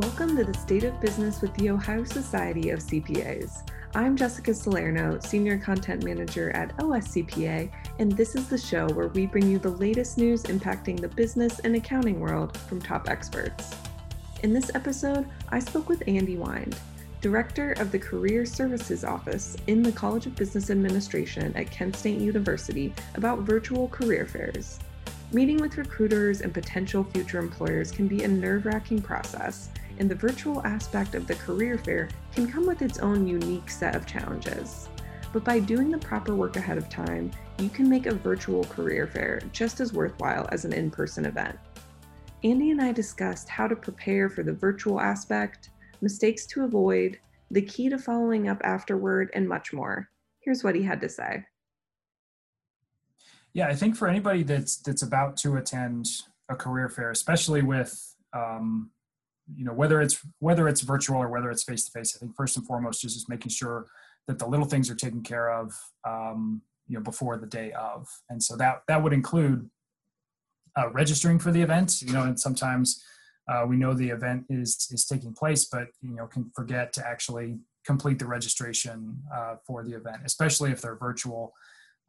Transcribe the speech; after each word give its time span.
Welcome 0.00 0.36
to 0.36 0.44
the 0.44 0.52
State 0.52 0.84
of 0.84 1.00
Business 1.00 1.40
with 1.40 1.54
the 1.54 1.70
Ohio 1.70 2.04
Society 2.04 2.68
of 2.68 2.80
CPAs. 2.80 3.66
I'm 3.94 4.14
Jessica 4.14 4.52
Salerno, 4.52 5.18
Senior 5.20 5.56
Content 5.56 6.04
Manager 6.04 6.50
at 6.50 6.76
OSCPA, 6.76 7.70
and 7.98 8.12
this 8.12 8.34
is 8.34 8.46
the 8.46 8.58
show 8.58 8.86
where 8.90 9.08
we 9.08 9.24
bring 9.24 9.50
you 9.50 9.58
the 9.58 9.70
latest 9.70 10.18
news 10.18 10.42
impacting 10.42 11.00
the 11.00 11.08
business 11.08 11.60
and 11.60 11.74
accounting 11.74 12.20
world 12.20 12.58
from 12.58 12.82
top 12.82 13.08
experts. 13.08 13.74
In 14.42 14.52
this 14.52 14.70
episode, 14.74 15.26
I 15.48 15.60
spoke 15.60 15.88
with 15.88 16.02
Andy 16.06 16.36
Weyand, 16.36 16.76
Director 17.22 17.72
of 17.78 17.90
the 17.90 17.98
Career 17.98 18.44
Services 18.44 19.02
Office 19.02 19.56
in 19.66 19.82
the 19.82 19.92
College 19.92 20.26
of 20.26 20.36
Business 20.36 20.68
Administration 20.68 21.54
at 21.56 21.70
Kent 21.70 21.96
State 21.96 22.20
University, 22.20 22.92
about 23.14 23.38
virtual 23.40 23.88
career 23.88 24.26
fairs. 24.26 24.78
Meeting 25.32 25.56
with 25.56 25.78
recruiters 25.78 26.42
and 26.42 26.54
potential 26.54 27.02
future 27.02 27.38
employers 27.38 27.90
can 27.90 28.06
be 28.06 28.22
a 28.24 28.28
nerve 28.28 28.64
wracking 28.64 29.02
process, 29.02 29.70
and 29.98 30.10
the 30.10 30.14
virtual 30.14 30.64
aspect 30.66 31.14
of 31.14 31.26
the 31.26 31.34
career 31.34 31.78
fair 31.78 32.08
can 32.34 32.50
come 32.50 32.66
with 32.66 32.82
its 32.82 32.98
own 32.98 33.26
unique 33.26 33.70
set 33.70 33.94
of 33.94 34.06
challenges. 34.06 34.88
But 35.32 35.44
by 35.44 35.58
doing 35.58 35.90
the 35.90 35.98
proper 35.98 36.34
work 36.34 36.56
ahead 36.56 36.78
of 36.78 36.88
time, 36.88 37.30
you 37.58 37.68
can 37.68 37.88
make 37.88 38.06
a 38.06 38.14
virtual 38.14 38.64
career 38.64 39.06
fair 39.06 39.40
just 39.52 39.80
as 39.80 39.92
worthwhile 39.92 40.48
as 40.52 40.64
an 40.64 40.72
in 40.72 40.90
person 40.90 41.26
event. 41.26 41.58
Andy 42.44 42.70
and 42.70 42.80
I 42.80 42.92
discussed 42.92 43.48
how 43.48 43.66
to 43.66 43.76
prepare 43.76 44.28
for 44.28 44.42
the 44.42 44.52
virtual 44.52 45.00
aspect, 45.00 45.70
mistakes 46.00 46.46
to 46.46 46.64
avoid, 46.64 47.18
the 47.50 47.62
key 47.62 47.88
to 47.88 47.98
following 47.98 48.48
up 48.48 48.60
afterward, 48.64 49.30
and 49.34 49.48
much 49.48 49.72
more. 49.72 50.08
Here's 50.40 50.62
what 50.62 50.74
he 50.74 50.82
had 50.82 51.00
to 51.00 51.08
say. 51.08 51.44
Yeah, 53.52 53.68
I 53.68 53.74
think 53.74 53.96
for 53.96 54.06
anybody 54.06 54.42
that's 54.42 54.76
that's 54.76 55.02
about 55.02 55.36
to 55.38 55.56
attend 55.56 56.06
a 56.48 56.54
career 56.54 56.88
fair, 56.88 57.10
especially 57.10 57.62
with 57.62 58.14
um, 58.32 58.90
you 59.54 59.64
know 59.64 59.72
whether 59.72 60.00
it's 60.00 60.20
whether 60.40 60.66
it's 60.68 60.80
virtual 60.80 61.18
or 61.18 61.28
whether 61.28 61.50
it's 61.50 61.62
face 61.62 61.84
to 61.84 61.92
face 61.92 62.16
i 62.16 62.18
think 62.18 62.34
first 62.34 62.56
and 62.56 62.66
foremost 62.66 63.04
is 63.04 63.14
just 63.14 63.28
making 63.28 63.50
sure 63.50 63.86
that 64.26 64.38
the 64.38 64.46
little 64.46 64.66
things 64.66 64.90
are 64.90 64.94
taken 64.94 65.22
care 65.22 65.50
of 65.50 65.72
um, 66.04 66.62
you 66.88 66.94
know 66.96 67.02
before 67.02 67.36
the 67.36 67.46
day 67.46 67.72
of. 67.72 68.08
And 68.30 68.42
so 68.42 68.56
that 68.56 68.82
that 68.88 69.02
would 69.02 69.12
include 69.12 69.68
uh, 70.76 70.90
registering 70.90 71.38
for 71.38 71.50
the 71.50 71.62
event 71.62 72.02
you 72.02 72.12
know 72.12 72.24
and 72.24 72.38
sometimes 72.38 73.02
uh, 73.48 73.64
we 73.66 73.76
know 73.76 73.94
the 73.94 74.10
event 74.10 74.44
is 74.50 74.88
is 74.90 75.06
taking 75.06 75.32
place 75.32 75.64
but 75.64 75.88
you 76.02 76.14
know 76.14 76.26
can 76.26 76.50
forget 76.54 76.92
to 76.92 77.06
actually 77.06 77.58
complete 77.84 78.18
the 78.18 78.26
registration 78.26 79.18
uh, 79.34 79.54
for 79.66 79.82
the 79.82 79.92
event 79.92 80.18
especially 80.26 80.70
if 80.70 80.82
they're 80.82 80.96
virtual 80.96 81.54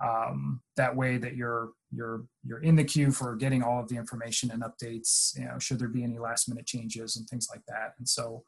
um, 0.03 0.61
that 0.75 0.95
way 0.95 1.17
that 1.17 1.35
you're 1.35 1.71
you're 1.91 2.25
you're 2.43 2.61
in 2.61 2.75
the 2.75 2.83
queue 2.83 3.11
for 3.11 3.35
getting 3.35 3.63
all 3.63 3.79
of 3.79 3.87
the 3.87 3.95
information 3.95 4.51
and 4.51 4.63
updates 4.63 5.37
you 5.37 5.45
know 5.45 5.57
should 5.57 5.79
there 5.79 5.87
be 5.87 6.03
any 6.03 6.19
last 6.19 6.49
minute 6.49 6.65
changes 6.65 7.15
and 7.15 7.27
things 7.27 7.47
like 7.49 7.63
that. 7.67 7.93
And 7.97 8.07
so 8.07 8.43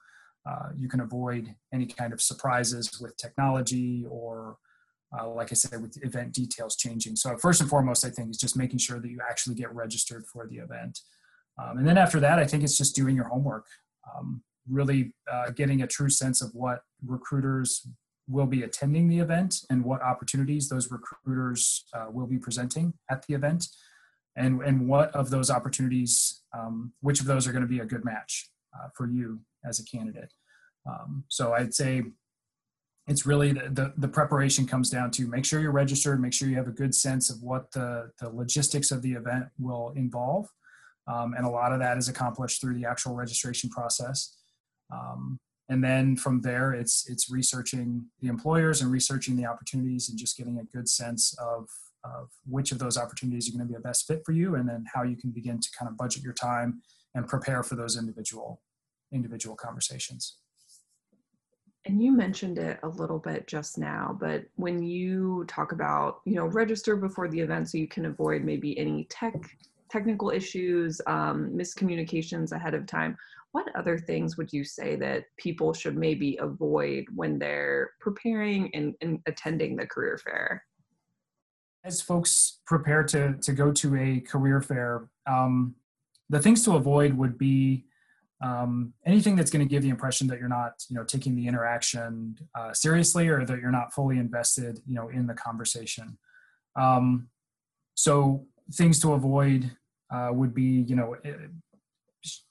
uh, 0.50 0.69
you 0.75 0.88
can 0.88 1.02
avoid 1.02 1.53
any 1.73 1.86
kind 1.86 2.14
of 2.14 2.22
surprises 2.22 3.00
with 3.02 3.17
technology 3.17 4.06
or 4.09 4.58
uh, 5.17 5.28
like 5.28 5.52
i 5.52 5.56
said 5.56 5.81
with 5.81 5.97
event 6.03 6.33
details 6.33 6.75
changing. 6.75 7.16
So 7.16 7.36
first 7.38 7.61
and 7.61 7.69
foremost 7.69 8.06
i 8.06 8.09
think 8.09 8.30
is 8.30 8.38
just 8.38 8.58
making 8.58 8.80
sure 8.80 9.00
that 9.00 9.09
you 9.09 9.19
actually 9.28 9.56
get 9.56 9.73
registered 9.73 10.25
for 10.28 10.47
the 10.47 10.58
event. 10.58 11.00
Um, 11.58 11.78
and 11.80 11.88
then 11.88 11.97
after 11.97 12.19
that 12.19 12.39
i 12.39 12.45
think 12.45 12.63
it's 12.63 12.78
just 12.78 12.95
doing 12.95 13.16
your 13.16 13.28
homework 13.28 13.66
um, 14.16 14.44
really 14.69 15.13
uh, 15.31 15.50
getting 15.52 15.81
a 15.81 15.88
true 15.88 16.09
sense 16.09 16.41
of 16.41 16.52
what 16.53 16.81
recruiters 17.06 17.88
will 18.30 18.45
be 18.45 18.63
attending 18.63 19.08
the 19.08 19.19
event 19.19 19.55
and 19.69 19.83
what 19.83 20.02
opportunities 20.02 20.69
those 20.69 20.91
recruiters 20.91 21.85
uh, 21.94 22.05
will 22.11 22.27
be 22.27 22.38
presenting 22.38 22.94
at 23.09 23.25
the 23.27 23.33
event 23.33 23.66
and, 24.35 24.61
and 24.61 24.88
what 24.88 25.13
of 25.16 25.30
those 25.30 25.49
opportunities, 25.49 26.41
um, 26.57 26.94
which 27.02 27.19
of 27.19 27.25
those 27.25 27.47
are 27.47 27.52
going 27.52 27.63
to 27.63 27.67
be 27.67 27.80
a 27.80 27.85
good 27.85 28.05
match 28.05 28.50
uh, 28.75 28.88
for 28.95 29.07
you 29.07 29.39
as 29.66 29.80
a 29.80 29.85
candidate. 29.85 30.31
Um, 30.88 31.25
so 31.27 31.53
I'd 31.53 31.73
say 31.73 32.03
it's 33.07 33.25
really 33.25 33.52
the, 33.52 33.69
the, 33.72 33.94
the, 33.97 34.07
preparation 34.07 34.67
comes 34.67 34.90
down 34.90 35.11
to 35.11 35.28
make 35.28 35.44
sure 35.44 35.59
you're 35.59 35.72
registered, 35.72 36.22
make 36.22 36.34
sure 36.34 36.47
you 36.47 36.56
have 36.56 36.67
a 36.67 36.72
good 36.72 36.94
sense 36.94 37.29
of 37.29 37.41
what 37.41 37.72
the, 37.72 38.11
the 38.19 38.29
logistics 38.29 38.91
of 38.91 39.01
the 39.01 39.13
event 39.13 39.46
will 39.57 39.91
involve. 39.96 40.47
Um, 41.07 41.34
and 41.35 41.46
a 41.46 41.50
lot 41.50 41.73
of 41.73 41.79
that 41.79 41.97
is 41.97 42.07
accomplished 42.07 42.61
through 42.61 42.75
the 42.75 42.85
actual 42.85 43.16
registration 43.16 43.69
process. 43.72 44.38
Um, 44.94 45.40
and 45.69 45.84
then 45.84 46.16
from 46.16 46.41
there 46.41 46.74
it's 46.74 47.07
it's 47.07 47.31
researching 47.31 48.06
the 48.22 48.28
employers 48.28 48.81
and 48.81 48.91
researching 48.91 49.38
the 49.38 49.46
opportunities 49.46 50.09
and 50.09 50.18
just 50.18 50.38
getting 50.38 50.59
a 50.59 50.63
good 50.75 50.90
sense 50.90 51.35
of 51.40 51.69
of 52.03 52.30
which 52.46 52.72
of 52.72 52.80
those 52.80 52.97
opportunities 52.97 53.47
are 53.47 53.57
going 53.57 53.66
to 53.66 53.72
be 53.72 53.78
a 53.78 53.81
best 53.81 54.08
fit 54.08 54.22
for 54.25 54.31
you 54.31 54.56
and 54.56 54.68
then 54.68 54.84
how 54.94 55.03
you 55.03 55.16
can 55.16 55.31
begin 55.31 55.59
to 55.59 55.69
kind 55.78 55.90
of 55.90 55.97
budget 55.97 56.24
your 56.24 56.34
time 56.34 56.81
and 57.16 57.28
prepare 57.28 57.63
for 57.63 57.75
those 57.75 57.97
individual 57.97 58.62
individual 59.12 59.56
conversations. 59.56 60.38
And 61.85 62.03
you 62.03 62.12
mentioned 62.12 62.59
it 62.59 62.79
a 62.84 62.88
little 62.88 63.19
bit 63.19 63.47
just 63.47 63.78
now 63.78 64.16
but 64.19 64.46
when 64.56 64.84
you 64.84 65.46
talk 65.47 65.72
about 65.72 66.22
you 66.25 66.35
know 66.35 66.46
register 66.46 66.96
before 66.96 67.28
the 67.28 67.40
event 67.40 67.69
so 67.69 67.78
you 67.78 67.88
can 67.88 68.06
avoid 68.06 68.44
maybe 68.44 68.78
any 68.78 69.06
tech 69.06 69.35
technical 69.90 70.29
issues 70.29 71.02
um, 71.08 71.50
miscommunications 71.52 72.52
ahead 72.52 72.74
of 72.74 72.85
time 72.85 73.18
what 73.51 73.67
other 73.75 73.97
things 73.97 74.37
would 74.37 74.53
you 74.53 74.63
say 74.63 74.95
that 74.97 75.23
people 75.37 75.73
should 75.73 75.97
maybe 75.97 76.37
avoid 76.39 77.05
when 77.15 77.39
they're 77.39 77.91
preparing 77.99 78.73
and, 78.75 78.93
and 79.01 79.19
attending 79.25 79.75
the 79.75 79.87
career 79.87 80.19
fair? 80.23 80.63
As 81.83 82.01
folks 82.01 82.59
prepare 82.67 83.03
to, 83.05 83.35
to 83.41 83.53
go 83.53 83.71
to 83.71 83.95
a 83.95 84.19
career 84.19 84.61
fair, 84.61 85.09
um, 85.25 85.75
the 86.29 86.39
things 86.39 86.63
to 86.65 86.75
avoid 86.75 87.17
would 87.17 87.37
be 87.37 87.85
um, 88.41 88.93
anything 89.05 89.35
that's 89.35 89.51
going 89.51 89.66
to 89.66 89.69
give 89.69 89.83
the 89.83 89.89
impression 89.89 90.27
that 90.27 90.39
you're 90.39 90.47
not, 90.47 90.83
you 90.89 90.95
know, 90.95 91.03
taking 91.03 91.35
the 91.35 91.47
interaction 91.47 92.37
uh, 92.55 92.71
seriously 92.73 93.27
or 93.27 93.45
that 93.45 93.59
you're 93.59 93.71
not 93.71 93.93
fully 93.93 94.17
invested, 94.17 94.79
you 94.85 94.95
know, 94.95 95.09
in 95.09 95.27
the 95.27 95.33
conversation. 95.33 96.17
Um, 96.75 97.29
so 97.95 98.45
things 98.73 98.99
to 99.01 99.13
avoid 99.13 99.71
uh, 100.13 100.29
would 100.31 100.53
be, 100.53 100.85
you 100.87 100.95
know, 100.95 101.16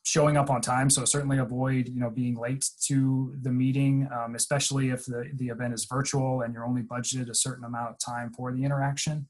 showing 0.04 0.36
up 0.36 0.50
on 0.50 0.60
time. 0.60 0.88
So 0.88 1.04
certainly 1.04 1.38
avoid, 1.38 1.88
you 1.88 2.00
know, 2.00 2.10
being 2.10 2.36
late 2.36 2.68
to 2.86 3.34
the 3.42 3.50
meeting, 3.50 4.08
um, 4.12 4.34
especially 4.34 4.90
if 4.90 5.04
the, 5.04 5.30
the 5.34 5.48
event 5.48 5.74
is 5.74 5.84
virtual 5.84 6.42
and 6.42 6.54
you're 6.54 6.64
only 6.64 6.82
budgeted 6.82 7.28
a 7.28 7.34
certain 7.34 7.64
amount 7.64 7.90
of 7.90 7.98
time 7.98 8.32
for 8.32 8.52
the 8.52 8.64
interaction. 8.64 9.28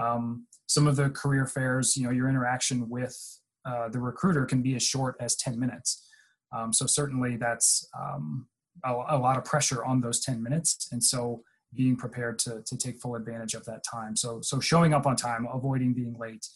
Um, 0.00 0.46
some 0.66 0.86
of 0.86 0.96
the 0.96 1.10
career 1.10 1.46
fairs, 1.46 1.96
you 1.96 2.04
know, 2.04 2.10
your 2.10 2.28
interaction 2.28 2.88
with 2.88 3.16
uh, 3.64 3.88
the 3.88 3.98
recruiter 3.98 4.44
can 4.44 4.62
be 4.62 4.74
as 4.74 4.82
short 4.82 5.16
as 5.20 5.36
10 5.36 5.58
minutes. 5.58 6.06
Um, 6.54 6.72
so 6.72 6.86
certainly 6.86 7.36
that's 7.36 7.88
um, 7.98 8.46
a, 8.84 8.92
a, 9.10 9.18
lot 9.18 9.36
of 9.36 9.44
pressure 9.44 9.84
on 9.84 10.00
those 10.00 10.20
10 10.20 10.42
minutes. 10.42 10.88
And 10.92 11.02
so 11.02 11.42
being 11.74 11.96
prepared 11.96 12.38
to, 12.40 12.62
to 12.66 12.76
take 12.76 13.00
full 13.00 13.14
advantage 13.14 13.54
of 13.54 13.64
that 13.66 13.84
time. 13.84 14.16
So, 14.16 14.40
so 14.42 14.58
showing 14.60 14.92
up 14.92 15.06
on 15.06 15.16
time, 15.16 15.46
avoiding 15.52 15.92
being 15.94 16.16
late, 16.18 16.46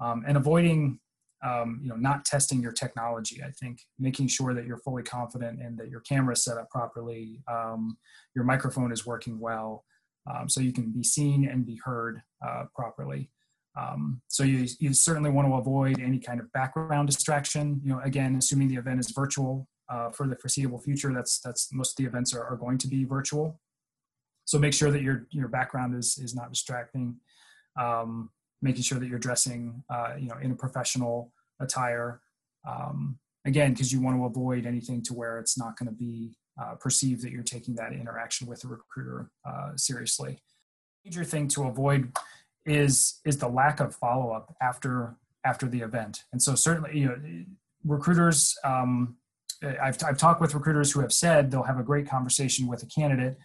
um, 0.00 0.24
and 0.26 0.36
avoiding 0.36 0.98
um, 1.44 1.78
you 1.82 1.88
know 1.88 1.96
not 1.96 2.24
testing 2.24 2.60
your 2.60 2.72
technology 2.72 3.42
i 3.46 3.50
think 3.50 3.80
making 3.98 4.26
sure 4.26 4.54
that 4.54 4.66
you're 4.66 4.78
fully 4.78 5.02
confident 5.02 5.60
and 5.60 5.78
that 5.78 5.88
your 5.88 6.00
camera 6.00 6.32
is 6.32 6.42
set 6.42 6.56
up 6.56 6.68
properly 6.70 7.42
um, 7.52 7.96
your 8.34 8.44
microphone 8.44 8.92
is 8.92 9.06
working 9.06 9.38
well 9.38 9.84
um, 10.30 10.48
so 10.48 10.60
you 10.60 10.72
can 10.72 10.90
be 10.90 11.04
seen 11.04 11.48
and 11.48 11.66
be 11.66 11.78
heard 11.84 12.22
uh, 12.46 12.64
properly. 12.74 13.30
Um, 13.78 14.22
so 14.28 14.44
you, 14.44 14.66
you 14.78 14.94
certainly 14.94 15.30
want 15.30 15.48
to 15.48 15.54
avoid 15.54 16.00
any 16.00 16.18
kind 16.18 16.38
of 16.38 16.50
background 16.52 17.08
distraction 17.08 17.80
you 17.82 17.90
know 17.90 18.00
again 18.04 18.36
assuming 18.36 18.68
the 18.68 18.76
event 18.76 19.00
is 19.00 19.10
virtual 19.10 19.66
uh, 19.88 20.10
for 20.10 20.28
the 20.28 20.36
foreseeable 20.36 20.78
future 20.78 21.12
that's 21.12 21.40
that's 21.40 21.72
most 21.72 21.90
of 21.92 21.96
the 21.96 22.08
events 22.08 22.32
are, 22.32 22.44
are 22.44 22.56
going 22.56 22.78
to 22.78 22.88
be 22.88 23.04
virtual. 23.04 23.60
So 24.44 24.58
make 24.58 24.74
sure 24.74 24.90
that 24.90 25.02
your 25.02 25.26
your 25.30 25.48
background 25.48 25.94
is 25.96 26.18
is 26.18 26.34
not 26.34 26.52
distracting 26.52 27.16
um, 27.78 28.30
making 28.62 28.82
sure 28.82 28.98
that 28.98 29.08
you're 29.08 29.18
dressing, 29.18 29.82
uh, 29.90 30.14
you 30.18 30.28
know, 30.28 30.36
in 30.40 30.52
a 30.52 30.54
professional 30.54 31.32
attire. 31.60 32.20
Um, 32.68 33.18
again, 33.44 33.72
because 33.72 33.92
you 33.92 34.00
want 34.00 34.16
to 34.16 34.24
avoid 34.24 34.66
anything 34.66 35.02
to 35.02 35.14
where 35.14 35.38
it's 35.38 35.58
not 35.58 35.76
going 35.78 35.88
to 35.88 35.94
be 35.94 36.36
uh, 36.60 36.74
perceived 36.76 37.22
that 37.22 37.32
you're 37.32 37.42
taking 37.42 37.74
that 37.74 37.92
interaction 37.92 38.46
with 38.46 38.64
a 38.64 38.68
recruiter 38.68 39.30
uh, 39.46 39.72
seriously. 39.76 40.38
Major 41.04 41.24
thing 41.24 41.48
to 41.48 41.64
avoid 41.64 42.12
is 42.64 43.20
is 43.26 43.38
the 43.38 43.48
lack 43.48 43.80
of 43.80 43.94
follow 43.94 44.32
up 44.32 44.54
after 44.62 45.16
after 45.44 45.66
the 45.66 45.80
event, 45.80 46.22
and 46.32 46.40
so 46.40 46.54
certainly, 46.54 46.98
you 46.98 47.06
know, 47.06 47.16
recruiters. 47.84 48.56
Um, 48.64 49.16
I've, 49.62 49.96
I've 50.04 50.18
talked 50.18 50.40
with 50.40 50.54
recruiters 50.54 50.92
who 50.92 51.00
have 51.00 51.12
said 51.12 51.50
they'll 51.50 51.62
have 51.62 51.78
a 51.78 51.82
great 51.82 52.08
conversation 52.08 52.66
with 52.66 52.82
a 52.82 52.86
candidate, 52.86 53.36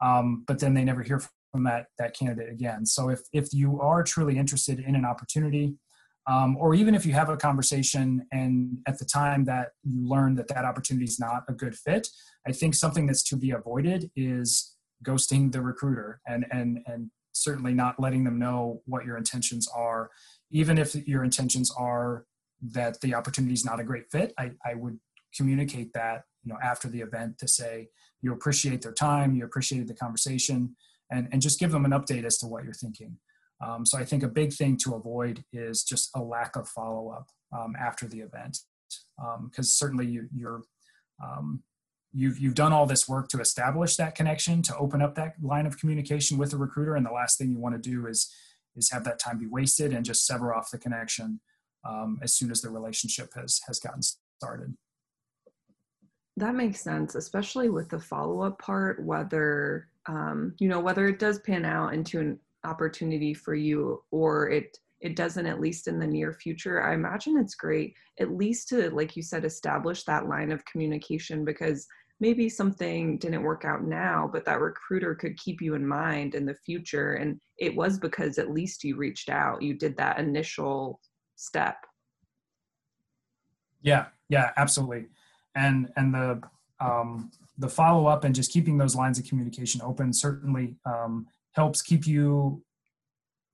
um, 0.00 0.44
but 0.46 0.58
then 0.58 0.74
they 0.74 0.84
never 0.84 1.02
hear 1.02 1.22
from 1.52 1.64
that 1.64 1.86
that 1.98 2.14
candidate 2.14 2.52
again. 2.52 2.84
So 2.84 3.08
if 3.08 3.20
if 3.32 3.52
you 3.52 3.80
are 3.80 4.02
truly 4.02 4.36
interested 4.36 4.80
in 4.80 4.94
an 4.94 5.04
opportunity, 5.04 5.76
um, 6.26 6.56
or 6.56 6.74
even 6.74 6.94
if 6.94 7.06
you 7.06 7.12
have 7.12 7.28
a 7.28 7.36
conversation 7.36 8.26
and 8.32 8.78
at 8.86 8.98
the 8.98 9.04
time 9.04 9.44
that 9.44 9.68
you 9.84 10.08
learn 10.08 10.34
that 10.36 10.48
that 10.48 10.64
opportunity 10.64 11.04
is 11.04 11.20
not 11.20 11.44
a 11.48 11.52
good 11.52 11.76
fit, 11.76 12.08
I 12.46 12.52
think 12.52 12.74
something 12.74 13.06
that's 13.06 13.22
to 13.24 13.36
be 13.36 13.52
avoided 13.52 14.10
is 14.16 14.76
ghosting 15.04 15.52
the 15.52 15.60
recruiter 15.60 16.20
and 16.26 16.46
and 16.50 16.80
and 16.86 17.10
certainly 17.32 17.74
not 17.74 18.00
letting 18.00 18.24
them 18.24 18.38
know 18.38 18.80
what 18.86 19.04
your 19.04 19.18
intentions 19.18 19.68
are, 19.74 20.10
even 20.50 20.78
if 20.78 20.94
your 21.06 21.22
intentions 21.22 21.70
are 21.76 22.24
that 22.62 22.98
the 23.02 23.14
opportunity 23.14 23.52
is 23.52 23.64
not 23.64 23.78
a 23.78 23.84
great 23.84 24.10
fit. 24.10 24.32
I, 24.38 24.52
I 24.64 24.74
would 24.74 24.98
communicate 25.36 25.92
that 25.92 26.22
you 26.44 26.52
know 26.52 26.58
after 26.62 26.88
the 26.88 27.00
event 27.00 27.38
to 27.38 27.46
say 27.46 27.88
you 28.22 28.32
appreciate 28.32 28.80
their 28.80 28.92
time 28.92 29.34
you 29.34 29.44
appreciated 29.44 29.88
the 29.88 29.94
conversation 29.94 30.74
and, 31.10 31.28
and 31.30 31.42
just 31.42 31.60
give 31.60 31.72
them 31.72 31.84
an 31.84 31.90
update 31.90 32.24
as 32.24 32.38
to 32.38 32.46
what 32.46 32.64
you're 32.64 32.72
thinking 32.72 33.18
um, 33.64 33.86
so 33.86 33.98
i 33.98 34.04
think 34.04 34.22
a 34.22 34.28
big 34.28 34.52
thing 34.52 34.76
to 34.76 34.94
avoid 34.94 35.44
is 35.52 35.82
just 35.82 36.10
a 36.14 36.20
lack 36.20 36.56
of 36.56 36.68
follow-up 36.68 37.26
um, 37.52 37.74
after 37.78 38.06
the 38.06 38.20
event. 38.20 38.58
Because 39.16 39.58
um, 39.58 39.64
certainly 39.64 40.06
you, 40.06 40.28
you're 40.34 40.62
um, 41.22 41.62
you've 42.12 42.38
you've 42.38 42.54
done 42.54 42.72
all 42.72 42.86
this 42.86 43.08
work 43.08 43.28
to 43.28 43.40
establish 43.40 43.96
that 43.96 44.14
connection 44.14 44.62
to 44.62 44.76
open 44.76 45.02
up 45.02 45.14
that 45.14 45.34
line 45.42 45.66
of 45.66 45.78
communication 45.78 46.38
with 46.38 46.50
the 46.50 46.56
recruiter 46.56 46.94
and 46.94 47.04
the 47.04 47.10
last 47.10 47.38
thing 47.38 47.50
you 47.50 47.58
want 47.58 47.74
to 47.74 47.90
do 47.90 48.06
is 48.06 48.32
is 48.76 48.90
have 48.90 49.04
that 49.04 49.18
time 49.18 49.38
be 49.38 49.46
wasted 49.46 49.92
and 49.92 50.04
just 50.04 50.26
sever 50.26 50.54
off 50.54 50.70
the 50.70 50.78
connection 50.78 51.40
um, 51.88 52.18
as 52.22 52.34
soon 52.34 52.50
as 52.50 52.60
the 52.60 52.70
relationship 52.70 53.30
has 53.34 53.60
has 53.66 53.78
gotten 53.78 54.02
started. 54.02 54.74
That 56.36 56.54
makes 56.54 56.80
sense 56.80 57.14
especially 57.14 57.70
with 57.70 57.88
the 57.88 57.98
follow-up 57.98 58.58
part 58.58 59.02
whether 59.04 59.88
um, 60.06 60.54
you 60.58 60.68
know 60.68 60.80
whether 60.80 61.08
it 61.08 61.18
does 61.18 61.38
pan 61.40 61.64
out 61.64 61.94
into 61.94 62.20
an 62.20 62.38
opportunity 62.66 63.32
for 63.32 63.54
you 63.54 64.02
or 64.10 64.50
it 64.50 64.76
it 65.00 65.14
doesn't 65.14 65.46
at 65.46 65.60
least 65.60 65.88
in 65.88 65.98
the 65.98 66.06
near 66.06 66.32
future. 66.32 66.82
I 66.82 66.94
imagine 66.94 67.36
it's 67.36 67.54
great 67.54 67.94
at 68.18 68.32
least 68.32 68.68
to 68.68 68.90
like 68.90 69.14
you 69.16 69.22
said 69.22 69.44
establish 69.44 70.04
that 70.04 70.28
line 70.28 70.50
of 70.50 70.64
communication 70.64 71.44
because 71.44 71.86
maybe 72.18 72.48
something 72.48 73.18
didn't 73.18 73.42
work 73.42 73.66
out 73.66 73.84
now 73.84 74.28
but 74.32 74.44
that 74.46 74.60
recruiter 74.60 75.14
could 75.14 75.36
keep 75.38 75.60
you 75.60 75.74
in 75.74 75.86
mind 75.86 76.34
in 76.34 76.46
the 76.46 76.56
future. 76.64 77.14
And 77.14 77.40
it 77.58 77.76
was 77.76 77.98
because 77.98 78.38
at 78.38 78.50
least 78.50 78.84
you 78.84 78.96
reached 78.96 79.28
out 79.28 79.62
you 79.62 79.74
did 79.74 79.96
that 79.98 80.18
initial 80.18 81.00
step. 81.36 81.76
Yeah 83.82 84.06
yeah 84.28 84.50
absolutely. 84.56 85.06
And 85.54 85.90
and 85.96 86.14
the 86.14 86.40
um, 86.78 87.30
the 87.58 87.68
follow 87.68 88.06
up 88.06 88.24
and 88.24 88.34
just 88.34 88.52
keeping 88.52 88.76
those 88.76 88.94
lines 88.94 89.18
of 89.18 89.26
communication 89.26 89.80
open 89.82 90.12
certainly 90.12 90.76
um, 90.84 91.26
helps 91.56 91.80
keep 91.82 92.06
you 92.06 92.62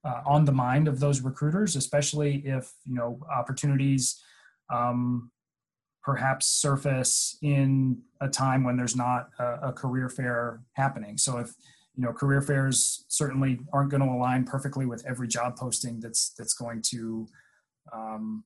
uh, 0.04 0.20
on 0.26 0.44
the 0.44 0.52
mind 0.52 0.88
of 0.88 0.98
those 0.98 1.20
recruiters, 1.20 1.76
especially 1.76 2.42
if 2.44 2.72
you 2.84 2.94
know 2.94 3.20
opportunities 3.32 4.20
um, 4.70 5.30
perhaps 6.02 6.46
surface 6.46 7.38
in 7.42 8.02
a 8.20 8.28
time 8.28 8.64
when 8.64 8.76
there's 8.76 8.96
not 8.96 9.28
a, 9.38 9.68
a, 9.68 9.72
career 9.72 10.08
fair 10.08 10.60
happening. 10.72 11.16
So 11.16 11.38
if 11.38 11.54
you 11.94 12.02
know 12.02 12.12
career 12.12 12.42
fairs 12.42 13.04
certainly 13.06 13.60
aren't 13.72 13.90
going 13.90 14.02
to 14.02 14.08
align 14.08 14.44
perfectly 14.44 14.86
with 14.86 15.06
every 15.06 15.28
job 15.28 15.56
posting 15.56 16.00
that's 16.00 16.30
that's 16.36 16.54
going 16.54 16.82
to 16.82 17.28
um, 17.92 18.42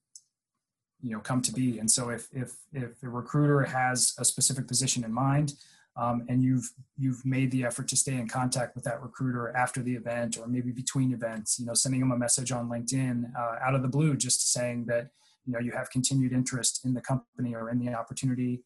you 1.00 1.12
know 1.12 1.20
come 1.20 1.40
to 1.40 1.52
be. 1.52 1.78
And 1.78 1.90
so 1.90 2.10
if 2.10 2.28
if 2.32 2.52
if 2.74 3.02
a 3.02 3.08
recruiter 3.08 3.62
has 3.62 4.14
a 4.18 4.24
specific 4.26 4.68
position 4.68 5.02
in 5.04 5.12
mind 5.12 5.54
um, 5.96 6.24
and 6.28 6.42
you've 6.42 6.70
you've 6.96 7.24
made 7.24 7.50
the 7.50 7.64
effort 7.64 7.88
to 7.88 7.96
stay 7.96 8.14
in 8.14 8.28
contact 8.28 8.74
with 8.74 8.84
that 8.84 9.02
recruiter 9.02 9.54
after 9.56 9.82
the 9.82 9.94
event 9.94 10.36
or 10.38 10.46
maybe 10.46 10.72
between 10.72 11.12
events 11.12 11.58
you 11.58 11.66
know 11.66 11.74
sending 11.74 12.00
them 12.00 12.12
a 12.12 12.18
message 12.18 12.52
on 12.52 12.68
linkedin 12.68 13.24
uh, 13.38 13.56
out 13.66 13.74
of 13.74 13.82
the 13.82 13.88
blue 13.88 14.16
just 14.16 14.52
saying 14.52 14.84
that 14.86 15.08
you 15.44 15.52
know 15.52 15.58
you 15.58 15.72
have 15.72 15.90
continued 15.90 16.32
interest 16.32 16.80
in 16.84 16.94
the 16.94 17.00
company 17.00 17.54
or 17.54 17.70
in 17.70 17.78
the 17.78 17.92
opportunity 17.94 18.62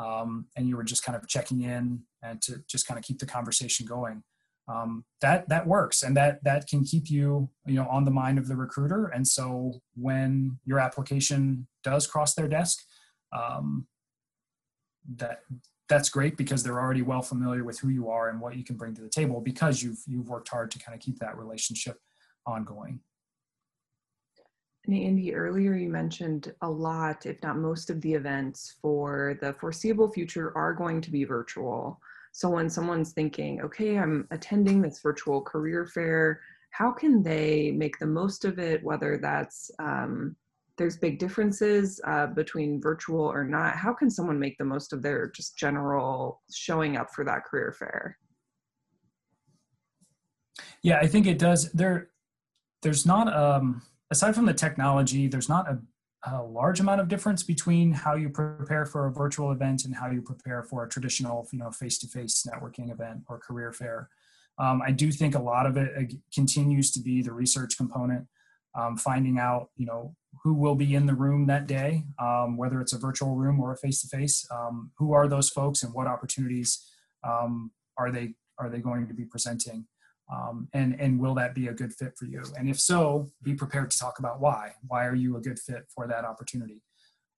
um, 0.00 0.46
and 0.56 0.68
you 0.68 0.76
were 0.76 0.84
just 0.84 1.04
kind 1.04 1.16
of 1.16 1.26
checking 1.28 1.62
in 1.62 2.00
and 2.22 2.40
to 2.42 2.62
just 2.68 2.86
kind 2.86 2.98
of 2.98 3.04
keep 3.04 3.18
the 3.18 3.26
conversation 3.26 3.86
going. 3.86 4.22
Um, 4.68 5.04
that 5.20 5.48
that 5.48 5.66
works 5.66 6.04
and 6.04 6.16
that 6.16 6.44
that 6.44 6.68
can 6.68 6.84
keep 6.84 7.10
you 7.10 7.50
you 7.66 7.74
know 7.74 7.88
on 7.88 8.04
the 8.04 8.10
mind 8.12 8.38
of 8.38 8.46
the 8.46 8.56
recruiter. 8.56 9.06
And 9.06 9.26
so 9.26 9.80
when 9.96 10.58
your 10.64 10.78
application 10.78 11.66
does 11.82 12.06
cross 12.06 12.34
their 12.34 12.46
desk 12.46 12.78
um, 13.36 13.88
that 15.16 15.40
that's 15.90 16.08
great 16.08 16.36
because 16.36 16.62
they're 16.62 16.80
already 16.80 17.02
well 17.02 17.20
familiar 17.20 17.64
with 17.64 17.78
who 17.80 17.88
you 17.88 18.08
are 18.08 18.30
and 18.30 18.40
what 18.40 18.56
you 18.56 18.64
can 18.64 18.76
bring 18.76 18.94
to 18.94 19.02
the 19.02 19.08
table 19.08 19.40
because 19.40 19.82
you've 19.82 19.98
you've 20.06 20.30
worked 20.30 20.48
hard 20.48 20.70
to 20.70 20.78
kind 20.78 20.94
of 20.94 21.02
keep 21.02 21.18
that 21.18 21.36
relationship 21.36 21.98
ongoing. 22.46 23.00
And 24.86 24.96
Andy, 24.96 25.34
earlier 25.34 25.74
you 25.74 25.90
mentioned 25.90 26.54
a 26.62 26.70
lot, 26.70 27.26
if 27.26 27.42
not 27.42 27.58
most 27.58 27.90
of 27.90 28.00
the 28.00 28.14
events 28.14 28.76
for 28.80 29.36
the 29.42 29.52
foreseeable 29.54 30.10
future 30.10 30.56
are 30.56 30.72
going 30.72 31.02
to 31.02 31.10
be 31.10 31.24
virtual. 31.24 32.00
So 32.32 32.48
when 32.48 32.70
someone's 32.70 33.12
thinking, 33.12 33.60
okay, 33.60 33.98
I'm 33.98 34.26
attending 34.30 34.80
this 34.80 35.00
virtual 35.02 35.42
career 35.42 35.84
fair, 35.86 36.40
how 36.70 36.92
can 36.92 37.22
they 37.22 37.72
make 37.72 37.98
the 37.98 38.06
most 38.06 38.44
of 38.44 38.58
it, 38.58 38.82
whether 38.82 39.18
that's 39.18 39.70
um, 39.80 40.36
there's 40.80 40.96
big 40.96 41.18
differences 41.18 42.00
uh, 42.06 42.26
between 42.28 42.80
virtual 42.80 43.20
or 43.20 43.44
not. 43.44 43.76
How 43.76 43.92
can 43.92 44.08
someone 44.08 44.40
make 44.40 44.56
the 44.56 44.64
most 44.64 44.94
of 44.94 45.02
their 45.02 45.30
just 45.30 45.58
general 45.58 46.40
showing 46.50 46.96
up 46.96 47.10
for 47.14 47.22
that 47.22 47.44
career 47.44 47.70
fair? 47.78 48.16
Yeah 50.82 50.98
i 50.98 51.06
think 51.06 51.26
it 51.26 51.38
does. 51.38 51.70
There 51.72 52.08
there's 52.80 53.04
not 53.04 53.30
um 53.36 53.82
aside 54.10 54.34
from 54.34 54.46
the 54.46 54.54
technology 54.54 55.28
there's 55.28 55.50
not 55.50 55.68
a, 55.68 55.78
a 56.32 56.42
large 56.42 56.80
amount 56.80 57.02
of 57.02 57.08
difference 57.08 57.42
between 57.42 57.92
how 57.92 58.14
you 58.14 58.30
prepare 58.30 58.86
for 58.86 59.06
a 59.06 59.12
virtual 59.12 59.52
event 59.52 59.84
and 59.84 59.94
how 59.94 60.10
you 60.10 60.22
prepare 60.22 60.62
for 60.62 60.84
a 60.84 60.88
traditional 60.88 61.46
you 61.52 61.58
know 61.58 61.70
face-to-face 61.70 62.46
networking 62.50 62.90
event 62.90 63.20
or 63.28 63.38
career 63.38 63.70
fair. 63.70 64.08
Um, 64.56 64.80
i 64.80 64.92
do 64.92 65.12
think 65.12 65.34
a 65.34 65.42
lot 65.42 65.66
of 65.66 65.76
it 65.76 65.90
uh, 65.94 66.14
continues 66.34 66.90
to 66.92 67.00
be 67.00 67.20
the 67.20 67.32
research 67.32 67.76
component 67.76 68.26
um, 68.74 68.96
finding 68.96 69.38
out 69.38 69.68
you 69.76 69.84
know 69.84 70.16
who 70.42 70.54
will 70.54 70.74
be 70.74 70.94
in 70.94 71.06
the 71.06 71.14
room 71.14 71.46
that 71.46 71.66
day, 71.66 72.04
um, 72.18 72.56
whether 72.56 72.80
it's 72.80 72.92
a 72.92 72.98
virtual 72.98 73.34
room 73.34 73.60
or 73.60 73.72
a 73.72 73.76
face-to-face. 73.76 74.46
Um, 74.50 74.90
who 74.96 75.12
are 75.12 75.28
those 75.28 75.50
folks, 75.50 75.82
and 75.82 75.92
what 75.92 76.06
opportunities 76.06 76.86
um, 77.26 77.70
are 77.96 78.10
they 78.10 78.34
are 78.58 78.68
they 78.68 78.78
going 78.78 79.08
to 79.08 79.14
be 79.14 79.24
presenting? 79.24 79.86
Um, 80.32 80.68
and 80.72 80.98
and 81.00 81.18
will 81.18 81.34
that 81.34 81.54
be 81.54 81.68
a 81.68 81.72
good 81.72 81.92
fit 81.92 82.12
for 82.16 82.26
you? 82.26 82.42
And 82.56 82.68
if 82.68 82.80
so, 82.80 83.30
be 83.42 83.54
prepared 83.54 83.90
to 83.90 83.98
talk 83.98 84.18
about 84.18 84.40
why. 84.40 84.72
Why 84.86 85.06
are 85.06 85.14
you 85.14 85.36
a 85.36 85.40
good 85.40 85.58
fit 85.58 85.86
for 85.94 86.06
that 86.06 86.24
opportunity? 86.24 86.82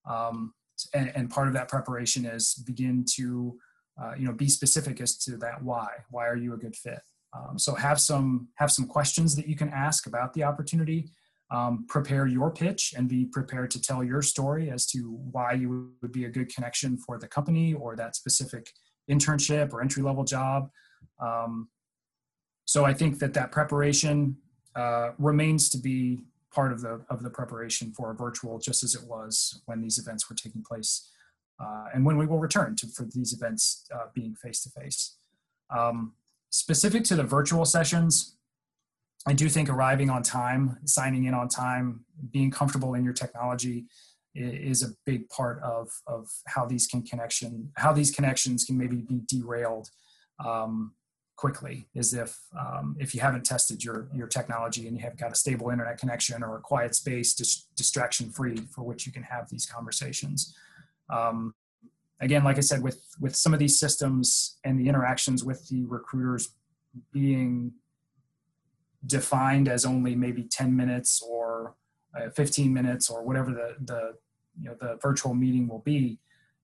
Um, 0.09 0.53
and, 0.95 1.13
and, 1.15 1.31
part 1.31 1.47
of 1.47 1.55
that 1.55 1.69
preparation 1.69 2.25
is 2.25 2.55
begin 2.67 3.05
to 3.15 3.57
uh, 4.03 4.15
you 4.19 4.27
know 4.27 4.33
be 4.33 4.49
specific 4.49 5.01
as 5.01 5.17
to 5.19 5.37
that 5.39 5.63
why. 5.63 5.89
Why 6.11 6.27
are 6.27 6.37
you 6.37 6.55
a 6.55 6.59
good 6.59 6.77
fit? 6.77 7.01
Um, 7.35 7.59
so 7.59 7.75
have 7.75 8.01
some 8.01 8.49
have 8.57 8.71
some 8.71 8.87
questions 8.87 9.35
that 9.37 9.49
you 9.49 9.57
can 9.57 9.71
ask 9.71 10.07
about 10.07 10.35
the 10.35 10.45
opportunity 10.45 11.09
um, 11.53 11.85
prepare 11.87 12.27
your 12.27 12.51
pitch 12.51 12.95
and 12.97 13.09
be 13.09 13.27
prepared 13.27 13.71
to 13.73 13.81
tell 13.81 14.03
your 14.03 14.23
story 14.23 14.71
as 14.71 14.87
to 14.87 15.19
why 15.31 15.53
you 15.53 15.93
would 16.01 16.13
be 16.13 16.25
a 16.25 16.29
good 16.29 16.53
connection 16.53 16.97
for 16.97 17.19
the 17.19 17.29
company 17.29 17.75
or 17.75 17.95
that 17.95 18.17
specific 18.17 18.71
internship 19.11 19.73
or 19.73 19.83
entry 19.83 20.03
level 20.03 20.25
job. 20.25 20.71
Um, 21.21 21.69
so 22.65 22.87
I 22.87 22.95
think 22.95 23.19
that 23.19 23.35
that 23.35 23.53
preparation 23.53 24.37
uh, 24.75 25.11
remains 25.19 25.69
to 25.71 25.79
be 25.79 26.25
part 26.55 26.73
of 26.73 26.81
the 26.81 27.03
of 27.11 27.23
the 27.23 27.31
preparation 27.31 27.93
for 27.93 28.11
a 28.11 28.15
virtual, 28.15 28.59
just 28.59 28.83
as 28.83 28.95
it 28.95 29.05
was 29.07 29.63
when 29.67 29.83
these 29.83 29.99
events 29.99 30.31
were 30.31 30.37
taking 30.37 30.63
place, 30.63 31.11
uh, 31.61 31.85
and 31.93 32.05
when 32.07 32.17
we 32.17 32.25
will 32.25 32.39
return 32.39 32.77
to 32.77 32.87
for 32.87 33.07
these 33.13 33.35
events 33.35 33.85
uh, 33.95 34.07
being 34.15 34.35
face 34.35 34.63
to 34.63 34.71
face. 34.71 35.17
Specific 36.53 37.03
to 37.05 37.17
the 37.17 37.23
virtual 37.23 37.65
sessions, 37.65 38.37
I 39.27 39.33
do 39.33 39.49
think 39.49 39.69
arriving 39.69 40.11
on 40.11 40.23
time, 40.23 40.79
signing 40.85 41.25
in 41.25 41.35
on 41.35 41.49
time, 41.49 42.05
being 42.31 42.51
comfortable 42.51 42.95
in 42.95 43.05
your 43.05 43.13
technology 43.13 43.87
is 44.35 44.83
a 44.83 44.89
big 45.05 45.29
part 45.29 45.63
of, 45.63 45.91
of 46.07 46.29
how 46.47 46.65
these 46.65 46.87
can 46.87 47.03
connection 47.03 47.71
how 47.77 47.93
these 47.93 48.11
connections 48.11 48.65
can 48.65 48.79
maybe 48.79 48.97
be 48.97 49.21
derailed 49.27 49.91
um, 50.43 50.95
quickly 51.37 51.87
is 51.95 52.15
if 52.15 52.39
um, 52.59 52.97
if 52.99 53.15
you 53.15 53.21
haven't 53.21 53.45
tested 53.45 53.85
your 53.85 54.09
your 54.15 54.27
technology 54.27 54.89
and 54.89 54.97
you 54.97 55.03
have 55.03 55.19
got 55.19 55.33
a 55.33 55.35
stable 55.35 55.69
internet 55.69 55.99
connection 55.99 56.43
or 56.43 56.57
a 56.57 56.61
quiet 56.61 56.95
space 56.95 57.35
dis- 57.35 57.67
distraction 57.77 58.31
free 58.31 58.57
for 58.75 58.83
which 58.83 59.07
you 59.07 59.13
can 59.13 59.23
have 59.23 59.51
these 59.51 59.67
conversations. 59.67 60.57
Um, 61.11 61.55
again 62.21 62.45
like 62.45 62.57
i 62.57 62.61
said 62.61 62.83
with 62.83 63.05
with 63.21 63.37
some 63.37 63.53
of 63.53 63.59
these 63.59 63.79
systems 63.79 64.57
and 64.65 64.79
the 64.79 64.89
interactions 64.89 65.45
with 65.45 65.69
the 65.69 65.85
recruiters 65.85 66.55
being 67.13 67.73
defined 69.07 69.69
as 69.69 69.85
only 69.85 70.15
maybe 70.15 70.45
10 70.45 70.77
minutes 70.77 71.23
or 71.23 71.75
uh, 72.17 72.31
15 72.31 72.73
minutes 72.73 73.11
or 73.11 73.23
whatever 73.23 73.51
the, 73.51 73.75
the 73.85 74.15
you 74.61 74.69
know 74.69 74.77
the 74.81 74.99
virtual 75.03 75.35
meeting 75.35 75.67
will 75.67 75.81
be 75.81 76.19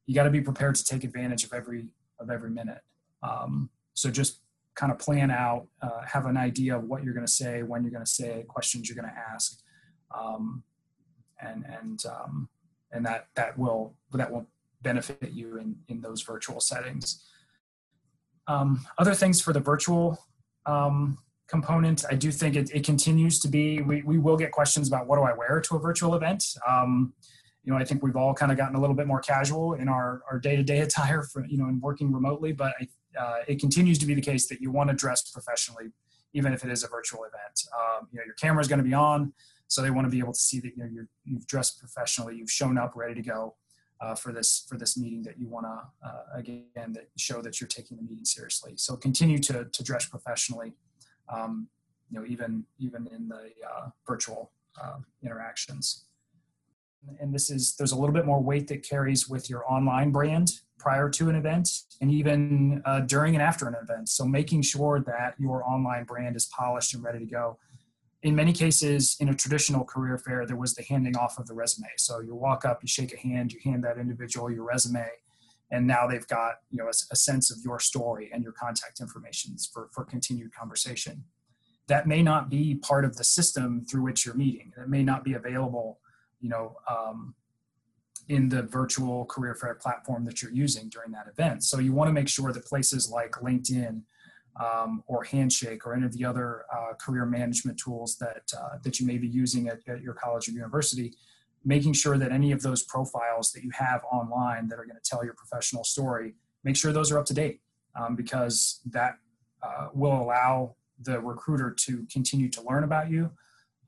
you 0.08 0.14
got 0.14 0.24
to 0.24 0.30
be 0.30 0.40
prepared 0.40 0.74
to 0.74 0.84
take 0.84 1.04
advantage 1.04 1.44
of 1.44 1.52
every 1.52 1.86
of 2.18 2.30
every 2.30 2.50
minute. 2.50 2.80
Um, 3.22 3.68
so 3.94 4.10
just 4.10 4.40
kind 4.74 4.90
of 4.90 4.98
plan 4.98 5.30
out 5.30 5.66
uh, 5.82 6.00
have 6.06 6.26
an 6.26 6.36
idea 6.36 6.76
of 6.76 6.84
what 6.84 7.04
you're 7.04 7.14
going 7.14 7.26
to 7.26 7.32
say 7.32 7.62
when 7.62 7.82
you're 7.82 7.92
going 7.92 8.04
to 8.04 8.10
say 8.10 8.44
questions 8.48 8.88
you're 8.88 9.00
going 9.00 9.12
to 9.12 9.20
ask. 9.34 9.60
Um, 10.16 10.64
and 11.40 11.64
and 11.66 12.02
um, 12.06 12.48
and 12.90 13.04
that 13.04 13.28
that 13.34 13.58
will 13.58 13.94
that 14.12 14.32
will 14.32 14.48
benefit 14.80 15.30
you 15.32 15.58
in 15.58 15.76
in 15.88 16.00
those 16.00 16.22
virtual 16.22 16.58
settings. 16.58 17.22
Um, 18.46 18.86
other 18.96 19.14
things 19.14 19.42
for 19.42 19.52
the 19.52 19.60
virtual 19.60 20.24
um, 20.64 21.18
component. 21.48 22.04
I 22.10 22.14
do 22.14 22.30
think 22.30 22.56
it, 22.56 22.70
it 22.74 22.84
continues 22.84 23.38
to 23.40 23.48
be, 23.48 23.80
we, 23.80 24.02
we 24.02 24.18
will 24.18 24.36
get 24.36 24.52
questions 24.52 24.86
about 24.88 25.06
what 25.06 25.16
do 25.16 25.22
I 25.22 25.32
wear 25.32 25.60
to 25.60 25.76
a 25.76 25.78
virtual 25.78 26.14
event. 26.14 26.44
Um, 26.66 27.14
you 27.64 27.72
know, 27.72 27.78
I 27.78 27.84
think 27.84 28.02
we've 28.02 28.16
all 28.16 28.34
kind 28.34 28.52
of 28.52 28.58
gotten 28.58 28.76
a 28.76 28.80
little 28.80 28.96
bit 28.96 29.06
more 29.06 29.20
casual 29.20 29.74
in 29.74 29.88
our, 29.88 30.22
our 30.30 30.38
day-to-day 30.38 30.80
attire 30.86 31.22
for, 31.22 31.44
you 31.46 31.58
know, 31.58 31.68
in 31.68 31.80
working 31.80 32.12
remotely, 32.12 32.52
but 32.52 32.74
uh, 33.18 33.38
it 33.46 33.58
continues 33.60 33.98
to 33.98 34.06
be 34.06 34.14
the 34.14 34.20
case 34.20 34.46
that 34.48 34.60
you 34.60 34.70
want 34.70 34.90
to 34.90 34.96
dress 34.96 35.30
professionally, 35.30 35.86
even 36.34 36.52
if 36.52 36.64
it 36.64 36.70
is 36.70 36.84
a 36.84 36.88
virtual 36.88 37.24
event. 37.24 37.62
Um, 37.74 38.08
you 38.12 38.18
know, 38.18 38.24
your 38.24 38.34
camera 38.34 38.60
is 38.60 38.68
going 38.68 38.78
to 38.78 38.84
be 38.84 38.94
on, 38.94 39.32
so 39.66 39.82
they 39.82 39.90
want 39.90 40.06
to 40.06 40.10
be 40.10 40.18
able 40.18 40.32
to 40.32 40.38
see 40.38 40.60
that 40.60 40.76
you 40.76 40.82
know 40.82 40.88
you're, 40.90 41.08
you've 41.24 41.46
dressed 41.46 41.78
professionally, 41.78 42.36
you've 42.36 42.50
shown 42.50 42.78
up 42.78 42.92
ready 42.96 43.14
to 43.14 43.22
go 43.22 43.54
uh, 44.00 44.14
for 44.14 44.32
this 44.32 44.64
for 44.68 44.78
this 44.78 44.96
meeting 44.96 45.22
that 45.22 45.38
you 45.38 45.48
want 45.48 45.66
to 45.66 46.08
uh, 46.08 46.22
again 46.34 46.92
that 46.92 47.08
show 47.16 47.42
that 47.42 47.60
you're 47.60 47.68
taking 47.68 47.96
the 47.96 48.02
meeting 48.02 48.24
seriously. 48.24 48.72
So 48.76 48.96
continue 48.96 49.38
to 49.40 49.66
to 49.66 49.84
dress 49.84 50.06
professionally, 50.06 50.72
um, 51.28 51.68
you 52.10 52.18
know, 52.18 52.26
even 52.26 52.64
even 52.78 53.06
in 53.08 53.28
the 53.28 53.50
uh, 53.68 53.88
virtual 54.06 54.50
uh, 54.82 54.98
interactions. 55.22 56.04
And 57.20 57.32
this 57.32 57.50
is 57.50 57.76
there's 57.76 57.92
a 57.92 57.96
little 57.96 58.14
bit 58.14 58.26
more 58.26 58.42
weight 58.42 58.68
that 58.68 58.82
carries 58.82 59.28
with 59.28 59.48
your 59.48 59.70
online 59.70 60.10
brand 60.10 60.50
prior 60.78 61.08
to 61.10 61.28
an 61.28 61.34
event 61.34 61.70
and 62.00 62.10
even 62.10 62.82
uh, 62.84 63.00
during 63.00 63.34
and 63.34 63.42
after 63.42 63.66
an 63.66 63.74
event. 63.80 64.08
So 64.08 64.24
making 64.24 64.62
sure 64.62 65.00
that 65.00 65.34
your 65.38 65.64
online 65.64 66.04
brand 66.04 66.36
is 66.36 66.46
polished 66.46 66.94
and 66.94 67.02
ready 67.02 67.20
to 67.20 67.26
go. 67.26 67.58
In 68.22 68.34
many 68.34 68.52
cases 68.52 69.16
in 69.20 69.28
a 69.28 69.34
traditional 69.34 69.84
career 69.84 70.18
fair 70.18 70.44
there 70.46 70.56
was 70.56 70.74
the 70.74 70.82
handing 70.82 71.16
off 71.16 71.38
of 71.38 71.46
the 71.46 71.54
resume. 71.54 71.88
So 71.96 72.20
you 72.20 72.34
walk 72.34 72.64
up 72.64 72.82
you 72.82 72.88
shake 72.88 73.12
a 73.14 73.18
hand 73.18 73.52
you 73.52 73.60
hand 73.64 73.84
that 73.84 73.98
individual 73.98 74.50
your 74.50 74.64
resume 74.64 75.06
and 75.70 75.86
now 75.86 76.06
they've 76.06 76.26
got 76.28 76.56
you 76.70 76.78
know 76.78 76.86
a, 76.86 76.94
a 77.12 77.16
sense 77.16 77.50
of 77.50 77.58
your 77.64 77.78
story 77.78 78.30
and 78.32 78.42
your 78.42 78.52
contact 78.52 79.00
information 79.00 79.56
for, 79.72 79.88
for 79.92 80.04
continued 80.04 80.52
conversation 80.54 81.24
that 81.86 82.06
may 82.06 82.22
not 82.22 82.50
be 82.50 82.74
part 82.74 83.04
of 83.04 83.16
the 83.16 83.24
system 83.24 83.84
through 83.84 84.02
which 84.02 84.26
you're 84.26 84.34
meeting 84.34 84.72
it 84.76 84.88
may 84.88 85.02
not 85.02 85.24
be 85.24 85.34
available 85.34 86.00
you 86.40 86.48
know, 86.48 86.76
um, 86.88 87.34
in 88.28 88.48
the 88.48 88.62
virtual 88.62 89.24
career 89.24 89.54
fair 89.54 89.74
platform 89.74 90.24
that 90.24 90.42
you're 90.42 90.52
using 90.52 90.88
during 90.88 91.10
that 91.12 91.26
event. 91.28 91.64
So 91.64 91.78
you 91.78 91.92
want 91.92 92.08
to 92.08 92.12
make 92.12 92.28
sure 92.28 92.52
that 92.52 92.64
places 92.66 93.10
like 93.10 93.32
LinkedIn 93.32 94.02
um, 94.60 95.02
or 95.06 95.24
Handshake 95.24 95.86
or 95.86 95.94
any 95.94 96.04
of 96.04 96.12
the 96.12 96.24
other 96.24 96.64
uh, 96.74 96.92
career 96.94 97.24
management 97.24 97.78
tools 97.78 98.18
that 98.18 98.42
uh, 98.56 98.78
that 98.82 99.00
you 99.00 99.06
may 99.06 99.16
be 99.16 99.28
using 99.28 99.68
at, 99.68 99.78
at, 99.88 100.02
your 100.02 100.14
college 100.14 100.48
or 100.48 100.52
university, 100.52 101.14
making 101.64 101.92
sure 101.92 102.18
that 102.18 102.32
any 102.32 102.52
of 102.52 102.62
those 102.62 102.82
profiles 102.82 103.52
that 103.52 103.62
you 103.62 103.70
have 103.72 104.02
online 104.10 104.68
that 104.68 104.78
are 104.78 104.84
going 104.84 104.96
to 105.02 105.10
tell 105.10 105.24
your 105.24 105.34
professional 105.34 105.84
story, 105.84 106.34
make 106.64 106.76
sure 106.76 106.92
those 106.92 107.10
are 107.10 107.18
up 107.18 107.26
to 107.26 107.34
date 107.34 107.60
um, 107.98 108.16
because 108.16 108.80
that 108.86 109.18
uh, 109.62 109.88
will 109.92 110.20
allow 110.20 110.74
the 111.02 111.20
recruiter 111.20 111.70
to 111.70 112.06
continue 112.12 112.48
to 112.48 112.62
learn 112.62 112.84
about 112.84 113.10
you. 113.10 113.30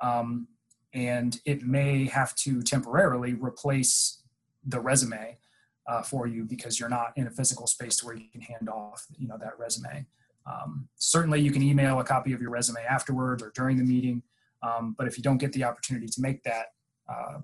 Um, 0.01 0.49
and 0.93 1.41
it 1.45 1.63
may 1.63 2.07
have 2.07 2.35
to 2.37 2.63
temporarily 2.63 3.35
replace 3.35 4.23
the 4.67 4.81
resume 4.81 5.39
uh, 5.87 6.03
for 6.03 6.27
you 6.27 6.45
because 6.45 6.79
you're 6.79 6.89
not 6.89 7.13
in 7.17 7.27
a 7.27 7.31
physical 7.31 7.67
space 7.67 7.97
to 7.97 8.07
where 8.07 8.15
you 8.15 8.29
can 8.31 8.41
hand 8.41 8.69
off 8.69 9.07
you 9.19 9.27
know 9.27 9.37
that 9.39 9.59
resume 9.59 10.07
um, 10.47 10.89
certainly 10.97 11.41
you 11.41 11.51
can 11.51 11.63
email 11.63 12.01
a 12.01 12.05
copy 12.05 12.33
of 12.33 12.41
your 12.41 12.51
resume 12.51 12.81
afterwards 12.89 13.43
or 13.43 13.51
during 13.55 13.77
the 13.77 13.85
meeting 13.85 14.23
um, 14.63 14.95
but 14.97 15.07
if 15.07 15.17
you 15.17 15.23
don't 15.23 15.39
get 15.39 15.53
the 15.53 15.65
opportunity 15.65 16.07
to 16.07 16.21
make 16.21 16.43
that 16.43 16.67
uh, 17.09 17.39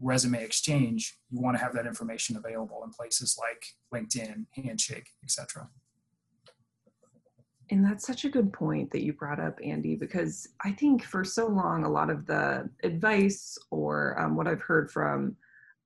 resume 0.00 0.42
exchange 0.42 1.18
you 1.30 1.40
want 1.40 1.56
to 1.56 1.62
have 1.62 1.74
that 1.74 1.86
information 1.86 2.36
available 2.36 2.82
in 2.84 2.90
places 2.90 3.38
like 3.40 3.64
linkedin 3.92 4.46
handshake 4.54 5.08
etc 5.24 5.68
and 7.70 7.84
that's 7.84 8.06
such 8.06 8.24
a 8.24 8.30
good 8.30 8.52
point 8.52 8.90
that 8.92 9.02
you 9.04 9.12
brought 9.12 9.40
up, 9.40 9.58
Andy, 9.62 9.94
because 9.94 10.48
I 10.64 10.72
think 10.72 11.04
for 11.04 11.22
so 11.22 11.46
long, 11.46 11.84
a 11.84 11.90
lot 11.90 12.08
of 12.08 12.24
the 12.26 12.68
advice 12.82 13.58
or 13.70 14.18
um, 14.18 14.36
what 14.36 14.48
I've 14.48 14.62
heard 14.62 14.90
from 14.90 15.36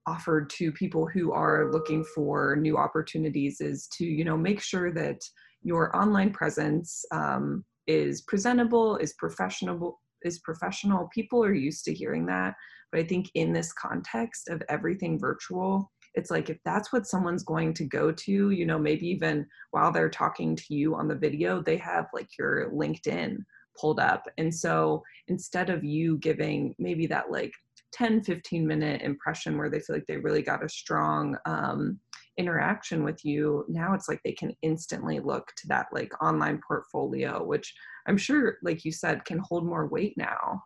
offered 0.07 0.51
to 0.51 0.73
people 0.73 1.07
who 1.07 1.33
are 1.33 1.71
looking 1.73 2.05
for 2.05 2.57
new 2.57 2.77
opportunities 2.77 3.61
is 3.61 3.89
to, 3.95 4.05
you 4.05 4.25
know, 4.25 4.37
make 4.37 4.61
sure 4.61 4.93
that 4.93 5.21
your 5.63 5.97
online 5.97 6.33
presence 6.33 7.05
um, 7.13 7.65
is 7.87 8.23
presentable, 8.23 8.97
is 8.97 9.15
professional, 9.15 10.01
is 10.25 10.39
professional. 10.41 11.09
People 11.13 11.45
are 11.45 11.55
used 11.55 11.85
to 11.85 11.95
hearing 11.95 12.27
that, 12.27 12.55
but 12.91 13.01
I 13.01 13.05
think 13.05 13.31
in 13.35 13.53
this 13.53 13.73
context 13.73 14.49
of 14.49 14.63
everything 14.69 15.19
virtual, 15.19 15.91
it's 16.15 16.31
like 16.31 16.51
if 16.51 16.59
that's 16.65 16.93
what 16.93 17.07
someone's 17.07 17.43
going 17.43 17.73
to 17.75 17.85
go 17.85 18.13
to 18.13 18.51
you 18.51 18.67
know 18.67 18.79
maybe 18.79 19.07
even 19.07 19.47
while 19.71 19.93
they're 19.93 20.11
talking 20.11 20.55
to 20.55 20.75
you 20.75 20.95
on 20.95 21.09
the 21.09 21.15
video 21.15 21.63
they 21.63 21.77
have 21.77 22.07
like 22.13 22.29
your 22.39 22.71
linkedin 22.71 23.39
pulled 23.79 23.99
up 23.99 24.25
and 24.39 24.55
so 24.55 25.03
instead 25.29 25.71
of 25.71 25.83
you 25.83 26.19
giving 26.19 26.75
maybe 26.79 27.07
that 27.07 27.31
like 27.31 27.53
10 27.93 28.23
15 28.23 28.67
minute 28.67 29.03
impression 29.03 29.57
where 29.57 29.71
they 29.71 29.81
feel 29.81 29.97
like 29.97 30.07
they 30.07 30.17
really 30.17 30.43
got 30.43 30.65
a 30.65 30.69
strong 30.69 31.37
um, 31.47 31.99
interaction 32.39 33.05
with 33.05 33.25
you 33.25 33.65
now 33.69 33.95
it's 33.95 34.09
like 34.09 34.21
they 34.25 34.33
can 34.33 34.53
instantly 34.63 35.21
look 35.21 35.53
to 35.57 35.69
that 35.69 35.87
like 35.93 36.11
online 36.23 36.61
portfolio 36.67 37.45
which 37.45 37.75
i'm 38.07 38.17
sure 38.17 38.57
like 38.63 38.85
you 38.85 38.93
said 38.93 39.25
can 39.25 39.39
hold 39.39 39.67
more 39.67 39.87
weight 39.87 40.15
now 40.17 40.63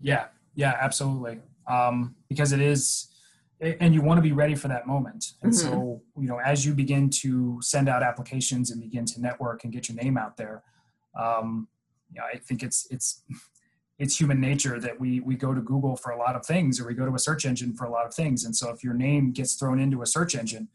yeah 0.00 0.26
yeah 0.54 0.76
absolutely 0.80 1.40
um, 1.66 2.16
because 2.28 2.52
it 2.52 2.60
is 2.60 3.10
and 3.60 3.92
you 3.94 4.00
want 4.00 4.16
to 4.16 4.22
be 4.22 4.32
ready 4.32 4.54
for 4.54 4.68
that 4.68 4.86
moment. 4.86 5.32
And 5.42 5.52
mm-hmm. 5.52 5.68
so, 5.68 6.02
you 6.16 6.26
know, 6.26 6.38
as 6.38 6.64
you 6.64 6.72
begin 6.74 7.10
to 7.22 7.58
send 7.60 7.88
out 7.88 8.02
applications 8.02 8.70
and 8.70 8.80
begin 8.80 9.04
to 9.06 9.20
network 9.20 9.64
and 9.64 9.72
get 9.72 9.88
your 9.88 10.02
name 10.02 10.16
out 10.16 10.36
there, 10.36 10.62
um, 11.18 11.68
you 12.10 12.18
know, 12.18 12.26
I 12.32 12.38
think 12.38 12.62
it's 12.62 12.86
it's 12.90 13.22
it's 14.00 14.18
human 14.18 14.40
nature 14.40 14.80
that 14.80 14.98
we 14.98 15.20
we 15.20 15.36
go 15.36 15.54
to 15.54 15.60
Google 15.60 15.94
for 15.94 16.10
a 16.10 16.18
lot 16.18 16.34
of 16.34 16.44
things, 16.44 16.80
or 16.80 16.86
we 16.86 16.94
go 16.94 17.04
to 17.04 17.14
a 17.14 17.18
search 17.18 17.44
engine 17.44 17.74
for 17.74 17.84
a 17.84 17.90
lot 17.90 18.06
of 18.06 18.14
things. 18.14 18.44
And 18.44 18.56
so, 18.56 18.70
if 18.70 18.82
your 18.82 18.94
name 18.94 19.30
gets 19.30 19.54
thrown 19.54 19.78
into 19.78 20.00
a 20.00 20.06
search 20.06 20.34
engine, 20.34 20.68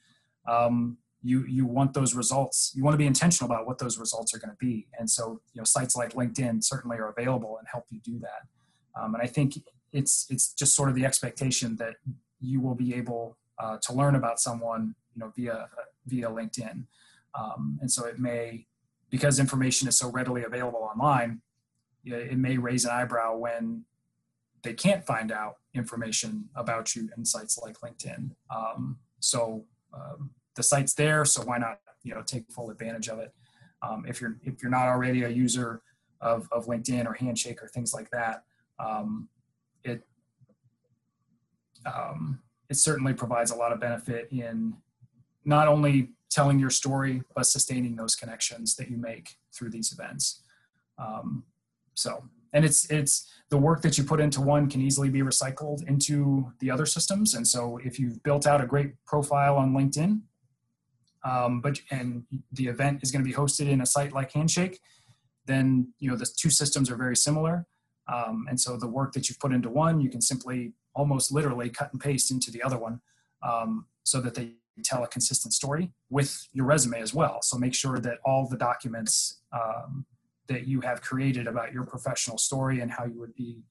um, 0.48 0.98
you 1.24 1.44
you 1.48 1.66
want 1.66 1.94
those 1.94 2.14
results. 2.14 2.72
You 2.76 2.84
want 2.84 2.94
to 2.94 3.00
be 3.00 3.08
intentional 3.08 3.52
about 3.52 3.66
what 3.66 3.80
those 3.80 3.98
results 3.98 4.34
are 4.36 4.38
going 4.38 4.52
to 4.52 4.58
be. 4.58 4.88
And 5.00 5.10
so, 5.10 5.42
you 5.54 5.60
know, 5.60 5.66
sites 5.66 5.96
like 5.96 6.14
LinkedIn 6.14 6.64
certainly 6.64 6.98
are 6.98 7.10
available 7.10 7.58
and 7.58 7.68
help 7.68 7.86
you 7.90 8.00
do 8.00 8.20
that. 8.20 9.02
Um, 9.02 9.16
and 9.16 9.24
I 9.24 9.28
think 9.28 9.60
it's 9.92 10.28
it's 10.30 10.54
just 10.54 10.76
sort 10.76 10.90
of 10.90 10.96
the 10.96 11.04
expectation 11.04 11.76
that 11.78 11.96
you 12.40 12.62
will 12.62 12.76
be 12.76 12.94
able 12.94 13.38
uh, 13.58 13.78
to 13.82 13.94
learn 13.94 14.14
about 14.14 14.40
someone, 14.40 14.94
you 15.16 15.20
know, 15.20 15.34
via 15.36 15.68
via 16.06 16.30
LinkedIn. 16.30 16.86
Um, 17.34 17.80
and 17.82 17.92
so 17.92 18.06
it 18.06 18.20
may, 18.20 18.68
because 19.10 19.40
information 19.40 19.88
is 19.88 19.98
so 19.98 20.12
readily 20.12 20.44
available 20.44 20.88
online, 20.90 21.42
it 22.06 22.38
may 22.38 22.58
raise 22.58 22.86
an 22.86 22.92
eyebrow 22.92 23.36
when 23.38 23.84
they 24.64 24.74
can't 24.74 25.06
find 25.06 25.32
out 25.32 25.58
information 25.74 26.50
about 26.56 26.96
you 26.96 27.10
in 27.18 27.26
sites 27.26 27.58
like 27.58 27.80
LinkedIn. 27.80 28.32
Um, 28.54 28.98
so 29.20 29.66
um, 29.94 30.32
the 30.56 30.64
site's 30.64 30.94
there, 30.94 31.26
so 31.26 31.44
why 31.44 31.58
not, 31.58 31.80
you 32.04 32.14
know, 32.14 32.22
take 32.22 32.52
full 32.52 32.70
advantage 32.70 33.08
of 33.08 33.20
it? 33.20 33.34
Um, 33.82 34.06
if 34.08 34.20
you're 34.22 34.38
if 34.44 34.62
you're 34.64 34.72
not 34.72 34.88
already 34.88 35.24
a 35.24 35.30
user 35.30 35.82
of, 36.22 36.48
of 36.52 36.66
LinkedIn 36.66 37.06
or 37.06 37.14
Handshake 37.14 37.62
or 37.62 37.68
things 37.68 37.94
like 37.94 38.10
that, 38.12 38.44
um, 38.80 39.30
it 39.84 40.08
um, 41.86 42.40
it 42.70 42.76
certainly 42.78 43.14
provides 43.14 43.52
a 43.52 43.56
lot 43.56 43.72
of 43.72 43.80
benefit 43.80 44.28
in 44.32 44.76
not 45.44 45.68
only 45.68 46.10
telling 46.32 46.60
your 46.60 46.72
story 46.72 47.22
but 47.36 47.46
sustaining 47.46 47.96
those 47.96 48.16
connections 48.16 48.76
that 48.76 48.90
you 48.90 48.98
make 48.98 49.38
through 49.54 49.70
these 49.70 49.92
events 49.92 50.42
um, 50.98 51.44
so 51.96 52.24
and 52.54 52.64
it's 52.64 52.90
it's 52.92 53.32
the 53.50 53.58
work 53.58 53.82
that 53.82 53.98
you 53.98 54.04
put 54.04 54.20
into 54.20 54.42
one 54.42 54.70
can 54.70 54.82
easily 54.82 55.10
be 55.10 55.22
recycled 55.22 55.88
into 55.88 56.52
the 56.60 56.70
other 56.70 56.86
systems 56.86 57.34
and 57.34 57.48
so 57.48 57.80
if 57.84 58.00
you've 58.00 58.22
built 58.24 58.46
out 58.46 58.62
a 58.62 58.66
great 58.66 58.94
profile 59.06 59.56
on 59.56 59.74
linkedin 59.74 60.22
um, 61.24 61.60
but 61.60 61.80
and 61.90 62.24
the 62.52 62.68
event 62.68 63.00
is 63.02 63.12
going 63.12 63.24
to 63.24 63.28
be 63.28 63.36
hosted 63.36 63.68
in 63.68 63.82
a 63.82 63.86
site 63.86 64.14
like 64.14 64.32
handshake 64.32 64.80
then 65.46 65.92
you 66.00 66.10
know 66.10 66.16
the 66.16 66.26
two 66.38 66.50
systems 66.50 66.90
are 66.90 66.96
very 66.96 67.16
similar 67.16 67.66
um, 68.08 68.46
and 68.50 68.60
so 68.60 68.78
the 68.78 68.88
work 68.88 69.14
that 69.14 69.28
you've 69.28 69.40
put 69.40 69.52
into 69.52 69.70
one 69.70 70.00
you 70.00 70.10
can 70.10 70.22
simply 70.22 70.74
almost 70.94 71.32
literally 71.32 71.70
cut 71.70 71.92
and 71.92 72.02
paste 72.02 72.32
into 72.32 72.52
the 72.52 72.62
other 72.62 72.78
one 72.78 73.02
um, 73.44 73.86
so 74.04 74.22
that 74.22 74.36
they 74.36 74.54
tell 74.84 75.04
a 75.04 75.08
consistent 75.08 75.54
story 75.54 75.92
with 76.10 76.48
your 76.52 76.66
resume 76.66 77.00
as 77.00 77.14
well. 77.14 77.42
So 77.42 77.58
make 77.58 77.74
sure 77.74 78.00
that 78.00 78.18
all 78.26 78.48
the 78.48 78.58
documents 78.58 79.40
um, 79.54 80.06
that 80.48 80.68
you 80.68 80.82
have 80.82 81.02
created 81.02 81.48
about 81.48 81.74
your 81.74 81.86
professional 81.86 82.38
story 82.38 82.82
and 82.82 82.92
how 82.92 83.06
you 83.06 83.20
would 83.20 83.36
be 83.36 83.64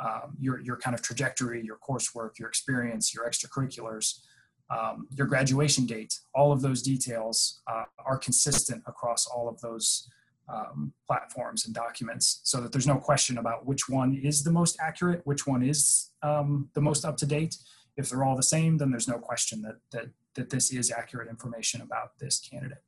um, 0.00 0.36
your 0.38 0.60
your 0.60 0.76
kind 0.76 0.94
of 0.94 1.02
trajectory, 1.02 1.64
your 1.64 1.78
coursework, 1.78 2.38
your 2.38 2.48
experience, 2.48 3.14
your 3.14 3.28
extracurriculars, 3.28 4.20
um, 4.70 5.06
your 5.16 5.26
graduation 5.26 5.86
date, 5.86 6.18
all 6.34 6.52
of 6.52 6.60
those 6.60 6.82
details 6.82 7.62
uh, 7.70 7.84
are 8.04 8.18
consistent 8.18 8.82
across 8.86 9.26
all 9.26 9.48
of 9.48 9.60
those 9.60 10.08
um, 10.48 10.92
platforms 11.06 11.66
and 11.66 11.74
documents 11.74 12.40
so 12.44 12.60
that 12.60 12.72
there's 12.72 12.86
no 12.86 12.96
question 12.96 13.38
about 13.38 13.66
which 13.66 13.88
one 13.88 14.14
is 14.14 14.42
the 14.42 14.52
most 14.52 14.76
accurate, 14.80 15.20
which 15.24 15.46
one 15.46 15.62
is 15.62 16.10
um, 16.22 16.68
the 16.74 16.80
most 16.80 17.04
up 17.04 17.16
to 17.18 17.26
date. 17.26 17.56
If 17.96 18.10
they're 18.10 18.24
all 18.24 18.36
the 18.36 18.42
same, 18.42 18.76
then 18.76 18.90
there's 18.90 19.08
no 19.08 19.18
question 19.18 19.62
that, 19.62 19.76
that, 19.92 20.10
that 20.34 20.50
this 20.50 20.72
is 20.72 20.90
accurate 20.90 21.28
information 21.28 21.80
about 21.80 22.18
this 22.18 22.38
candidate. 22.38 22.82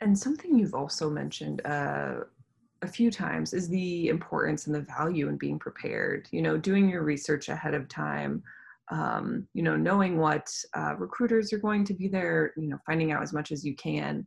And 0.00 0.18
something 0.18 0.58
you've 0.58 0.74
also 0.74 1.10
mentioned 1.10 1.60
uh, 1.66 2.20
a 2.82 2.88
few 2.88 3.10
times 3.10 3.52
is 3.52 3.68
the 3.68 4.08
importance 4.08 4.66
and 4.66 4.74
the 4.74 4.80
value 4.80 5.28
in 5.28 5.36
being 5.36 5.58
prepared. 5.58 6.26
You 6.30 6.42
know, 6.42 6.56
doing 6.56 6.88
your 6.88 7.02
research 7.02 7.48
ahead 7.48 7.74
of 7.74 7.88
time. 7.88 8.42
Um, 8.90 9.46
you 9.54 9.62
know, 9.62 9.76
knowing 9.76 10.18
what 10.18 10.50
uh, 10.74 10.94
recruiters 10.96 11.52
are 11.52 11.58
going 11.58 11.84
to 11.84 11.94
be 11.94 12.08
there. 12.08 12.52
You 12.56 12.68
know, 12.68 12.78
finding 12.86 13.12
out 13.12 13.22
as 13.22 13.32
much 13.32 13.52
as 13.52 13.64
you 13.64 13.76
can, 13.76 14.26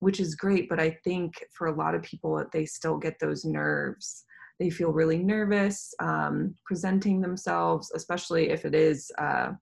which 0.00 0.20
is 0.20 0.34
great. 0.34 0.68
But 0.68 0.78
I 0.78 0.90
think 1.04 1.32
for 1.52 1.68
a 1.68 1.74
lot 1.74 1.94
of 1.94 2.02
people, 2.02 2.44
they 2.52 2.66
still 2.66 2.98
get 2.98 3.18
those 3.18 3.44
nerves. 3.44 4.24
They 4.60 4.70
feel 4.70 4.90
really 4.90 5.18
nervous 5.18 5.94
um, 6.00 6.54
presenting 6.66 7.20
themselves, 7.20 7.92
especially 7.94 8.50
if 8.50 8.64
it 8.64 8.74
is 8.74 9.10
uh, 9.16 9.52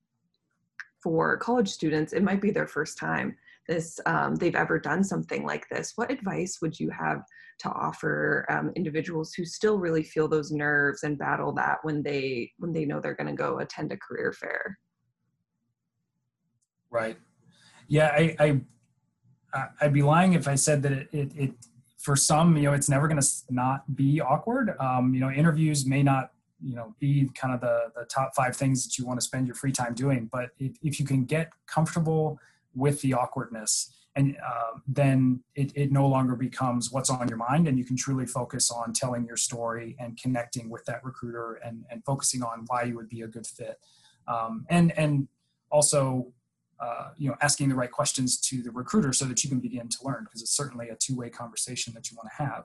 for 1.03 1.37
college 1.37 1.69
students. 1.69 2.13
It 2.13 2.23
might 2.23 2.41
be 2.41 2.51
their 2.51 2.67
first 2.67 2.99
time 2.99 3.37
this 3.69 3.99
um, 4.07 4.37
they've 4.37 4.55
ever 4.55 4.79
done 4.79 5.03
something 5.03 5.45
like 5.45 5.69
this 5.69 5.93
what 5.97 6.11
advice 6.11 6.59
would 6.63 6.79
you 6.79 6.91
have 6.91 7.23
to 7.59 7.69
offer 7.71 8.45
um, 8.51 8.71
individuals 8.77 9.33
who 9.33 9.45
still 9.45 9.79
really 9.79 10.03
feel 10.03 10.29
those 10.29 10.51
nerves 10.51 11.03
and 11.05 11.19
battle 11.19 11.53
that 11.53 11.79
when 11.83 12.03
they 12.03 12.53
when 12.59 12.73
they 12.73 12.85
know 12.85 13.01
they're 13.01 13.15
going 13.15 13.27
to 13.27 13.33
go 13.33 13.59
attend 13.59 13.93
a 13.93 13.97
career 13.97 14.33
fair? 14.33 14.79
Right. 16.91 17.17
Yeah 17.89 18.09
i 18.09 18.37
i 18.41 19.69
i'd 19.81 19.93
be 19.93 20.03
lying 20.03 20.35
if 20.35 20.49
i 20.49 20.55
said 20.55 20.83
that 20.83 20.93
it 20.93 21.09
it, 21.13 21.33
it 21.37 21.53
for 21.99 22.15
some 22.15 22.57
you 22.57 22.65
know 22.65 22.73
it's 22.73 22.89
never 22.89 23.09
going 23.09 23.21
to 23.21 23.29
not 23.51 23.97
be 23.97 24.21
awkward. 24.21 24.77
Um, 24.79 25.13
you 25.13 25.21
know 25.21 25.31
interviews 25.31 25.87
may 25.87 26.03
not 26.03 26.31
you 26.63 26.77
know 26.77 26.95
be 27.01 27.29
kind 27.35 27.53
of 27.53 27.61
the 27.61 27.91
the 27.97 28.05
top 28.05 28.35
five 28.35 28.57
things 28.57 28.85
that 28.85 28.97
you 28.97 29.05
want 29.05 29.19
to 29.19 29.27
spend 29.27 29.47
your 29.47 29.57
free 29.57 29.73
time 29.73 29.93
doing 29.93 30.29
but 30.31 30.51
if, 30.59 30.73
if 30.83 31.01
you 31.01 31.05
can 31.05 31.25
get 31.25 31.51
comfortable 31.67 32.39
with 32.77 33.01
the 33.01 33.15
awkwardness 33.15 33.93
and 34.17 34.35
uh, 34.45 34.79
then 34.89 35.41
it, 35.55 35.73
it 35.77 35.93
no 35.93 36.07
longer 36.07 36.35
becomes 36.35 36.91
what's 36.91 37.11
on 37.11 37.29
your 37.29 37.37
mind 37.37 37.69
and 37.69 37.79
you 37.79 37.85
can 37.85 37.97
truly 37.97 38.25
focus 38.25 38.71
on 38.71 38.95
telling 38.95 39.27
your 39.27 39.37
story 39.37 39.95
and 40.01 40.19
connecting 40.19 40.71
with 40.71 40.85
that 40.87 41.05
recruiter 41.05 41.61
and, 41.63 41.85
and 41.91 42.03
focusing 42.05 42.43
on 42.43 42.65
why 42.67 42.83
you 42.83 42.97
would 42.97 43.11
be 43.11 43.21
a 43.21 43.27
good 43.27 43.47
fit. 43.47 43.79
Um, 44.27 44.65
and 44.71 44.99
and 44.99 45.29
also 45.71 46.33
uh, 46.81 47.11
you 47.19 47.29
know 47.29 47.37
asking 47.43 47.69
the 47.69 47.75
right 47.75 47.91
questions 47.91 48.41
to 48.41 48.63
the 48.63 48.71
recruiter 48.71 49.13
so 49.13 49.27
that 49.27 49.45
you 49.45 49.51
can 49.51 49.61
begin 49.61 49.89
to 49.89 49.99
learn 50.03 50.25
because 50.25 50.41
it's 50.41 50.57
certainly 50.57 50.89
a 50.89 50.97
two-way 50.97 51.29
conversation 51.29 51.93
that 51.95 52.11
you 52.11 52.17
want 52.17 52.31
to 52.37 52.43
have. 52.43 52.65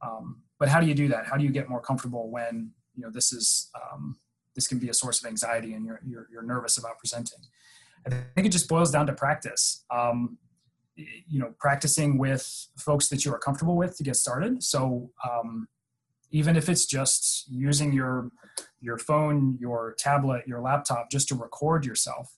Um, 0.00 0.42
but 0.60 0.68
how 0.68 0.80
do 0.80 0.86
you 0.86 0.94
do 0.94 1.08
that? 1.08 1.26
How 1.26 1.36
do 1.36 1.44
you 1.44 1.50
get 1.50 1.68
more 1.68 1.80
comfortable 1.80 2.30
when 2.30 2.70
you 2.94 3.02
know 3.02 3.10
this 3.10 3.32
is 3.32 3.68
um, 3.74 4.16
this 4.54 4.68
can 4.68 4.78
be 4.78 4.88
a 4.88 4.94
source 4.94 5.22
of 5.22 5.28
anxiety 5.28 5.74
and 5.74 5.84
you're, 5.84 6.00
you're, 6.06 6.28
you're 6.30 6.42
nervous 6.42 6.78
about 6.78 6.96
presenting 6.98 7.40
I 8.06 8.10
think 8.34 8.46
it 8.46 8.52
just 8.52 8.68
boils 8.68 8.90
down 8.90 9.06
to 9.06 9.12
practice. 9.12 9.84
Um, 9.90 10.38
you 10.96 11.40
know, 11.40 11.54
practicing 11.58 12.18
with 12.18 12.68
folks 12.78 13.08
that 13.08 13.24
you 13.24 13.32
are 13.32 13.38
comfortable 13.38 13.76
with 13.76 13.96
to 13.96 14.04
get 14.04 14.16
started. 14.16 14.62
So 14.62 15.10
um, 15.28 15.66
even 16.30 16.56
if 16.56 16.68
it's 16.68 16.86
just 16.86 17.44
using 17.48 17.92
your 17.92 18.30
your 18.80 18.98
phone, 18.98 19.56
your 19.60 19.94
tablet, 19.98 20.46
your 20.46 20.60
laptop, 20.60 21.10
just 21.10 21.28
to 21.28 21.34
record 21.34 21.84
yourself, 21.84 22.36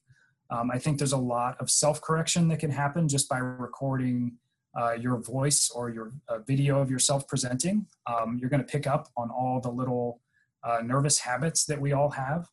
um, 0.51 0.71
I 0.71 0.79
think 0.79 0.99
there's 0.99 1.13
a 1.13 1.19
lot 1.19 1.57
of 1.61 1.71
self 1.71 2.01
correction 2.01 2.49
that 2.49 2.61
can 2.61 2.71
happen 2.71 3.09
just 3.09 3.29
by 3.29 3.39
recording 3.39 4.39
uh, 4.79 4.93
your 4.93 5.19
voice 5.19 5.71
or 5.75 5.91
your 5.91 6.13
uh, 6.29 6.39
video 6.39 6.81
of 6.81 6.91
yourself 6.91 7.27
presenting. 7.27 7.87
Um, 8.07 8.39
you're 8.41 8.51
going 8.51 8.65
to 8.65 8.67
pick 8.67 8.87
up 8.87 9.09
on 9.17 9.31
all 9.31 9.61
the 9.61 9.71
little 9.71 10.21
uh, 10.63 10.81
nervous 10.85 11.19
habits 11.19 11.65
that 11.65 11.81
we 11.81 11.93
all 11.93 12.11
have 12.11 12.49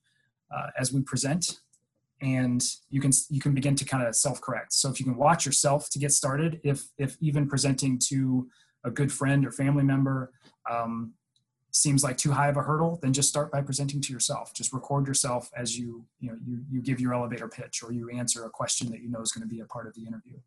uh, 0.53 0.67
as 0.77 0.91
we 0.91 1.01
present 1.01 1.60
and 2.24 2.63
you 2.89 3.00
can 3.01 3.12
you 3.30 3.39
can 3.39 3.53
begin 3.53 3.75
to 3.75 3.86
kind 3.86 4.08
of 4.08 4.15
self 4.15 4.42
correct 4.42 4.74
so 4.74 4.89
if 4.89 5.00
you 5.00 5.06
can 5.06 5.15
watch 5.15 5.46
yourself 5.46 5.89
to 5.89 6.00
get 6.00 6.12
started 6.12 6.60
if 6.63 6.84
if 6.98 7.18
even 7.20 7.48
presenting 7.48 8.00
to 8.00 8.48
a 8.86 8.89
good 8.89 9.12
friend 9.12 9.46
or 9.46 9.51
family 9.51 9.84
member 9.84 10.32
um, 10.70 11.13
seems 11.74 12.03
like 12.03 12.18
too 12.18 12.32
high 12.32 12.50
of 12.50 12.56
a 12.56 12.62
hurdle 12.62 13.00
then 13.01 13.12
just 13.12 13.27
start 13.27 13.51
by 13.51 13.62
presenting 13.62 14.00
to 14.00 14.13
yourself. 14.13 14.53
Just 14.53 14.72
record 14.74 15.08
yourself 15.08 15.50
as 15.58 15.77
you 15.77 16.06
you 16.20 16.30
know 16.30 16.38
you, 16.46 16.63
you 16.70 16.82
give 16.82 17.00
your 17.00 17.13
elevator 17.13 17.48
pitch 17.48 17.82
or 17.84 17.92
you 17.92 18.10
answer 18.12 18.46
a 18.46 18.50
question 18.50 18.89
that 18.92 19.01
you 19.01 19.10
know 19.10 19.22
is 19.22 19.32
going 19.32 19.48
to 19.48 19.53
be 19.53 19.60
a 19.60 19.65
part 19.65 19.88
of 19.88 19.94
the 19.96 20.05
interview. 20.05 20.38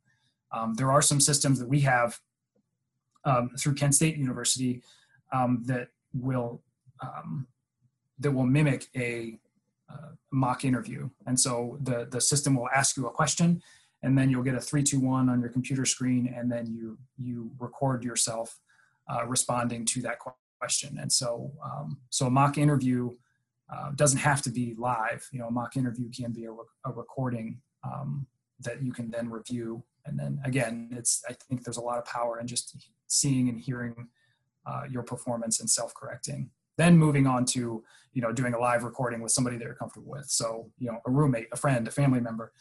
Um, 0.52 0.74
there 0.74 0.92
are 0.92 1.02
some 1.02 1.20
systems 1.20 1.58
that 1.58 1.68
we 1.68 1.80
have 1.80 2.18
um, 3.24 3.50
through 3.58 3.74
kent 3.74 3.96
state 3.96 4.16
university 4.16 4.82
um, 5.32 5.64
that 5.66 5.88
will 6.14 6.62
um, 7.00 7.48
that 8.20 8.30
will 8.30 8.46
mimic 8.46 8.86
a 8.96 9.38
uh, 9.90 10.10
mock 10.32 10.64
interview. 10.64 11.08
And 11.26 11.38
so 11.38 11.78
the, 11.82 12.06
the 12.10 12.20
system 12.20 12.56
will 12.56 12.68
ask 12.74 12.96
you 12.96 13.06
a 13.06 13.10
question 13.10 13.62
and 14.02 14.16
then 14.16 14.30
you'll 14.30 14.42
get 14.42 14.54
a 14.54 14.60
three, 14.60 14.82
two, 14.82 15.00
one 15.00 15.28
on 15.28 15.40
your 15.40 15.48
computer 15.48 15.84
screen 15.84 16.32
and 16.36 16.50
then 16.50 16.66
you, 16.66 16.98
you 17.16 17.50
record 17.58 18.04
yourself 18.04 18.58
uh, 19.08 19.24
responding 19.26 19.84
to 19.86 20.02
that 20.02 20.18
question. 20.60 20.98
And 21.00 21.12
so, 21.12 21.52
um, 21.64 21.98
so 22.10 22.26
a 22.26 22.30
mock 22.30 22.58
interview 22.58 23.10
uh, 23.72 23.90
doesn't 23.94 24.18
have 24.18 24.42
to 24.42 24.50
be 24.50 24.74
live. 24.78 25.26
You 25.32 25.40
know, 25.40 25.48
a 25.48 25.50
mock 25.50 25.76
interview 25.76 26.10
can 26.10 26.32
be 26.32 26.44
a, 26.44 26.50
re- 26.52 26.64
a 26.84 26.92
recording 26.92 27.60
um, 27.84 28.26
that 28.60 28.82
you 28.82 28.92
can 28.92 29.10
then 29.10 29.28
review. 29.30 29.84
And 30.04 30.18
then 30.18 30.40
again, 30.44 30.88
it's, 30.92 31.22
I 31.28 31.32
think 31.48 31.64
there's 31.64 31.76
a 31.76 31.82
lot 31.82 31.98
of 31.98 32.04
power 32.04 32.38
in 32.38 32.46
just 32.46 32.76
seeing 33.08 33.48
and 33.48 33.60
hearing 33.60 34.08
uh, 34.66 34.82
your 34.90 35.02
performance 35.02 35.60
and 35.60 35.70
self-correcting 35.70 36.50
then 36.76 36.96
moving 36.96 37.26
on 37.26 37.44
to 37.46 37.84
you 38.12 38.22
know 38.22 38.32
doing 38.32 38.54
a 38.54 38.58
live 38.58 38.84
recording 38.84 39.20
with 39.22 39.32
somebody 39.32 39.56
that 39.56 39.64
you're 39.64 39.74
comfortable 39.74 40.10
with. 40.10 40.26
So 40.26 40.70
you 40.78 40.90
know 40.90 40.98
a 41.06 41.10
roommate 41.10 41.48
a 41.52 41.56
friend 41.56 41.86
a 41.86 41.90
family 41.90 42.20
member 42.20 42.52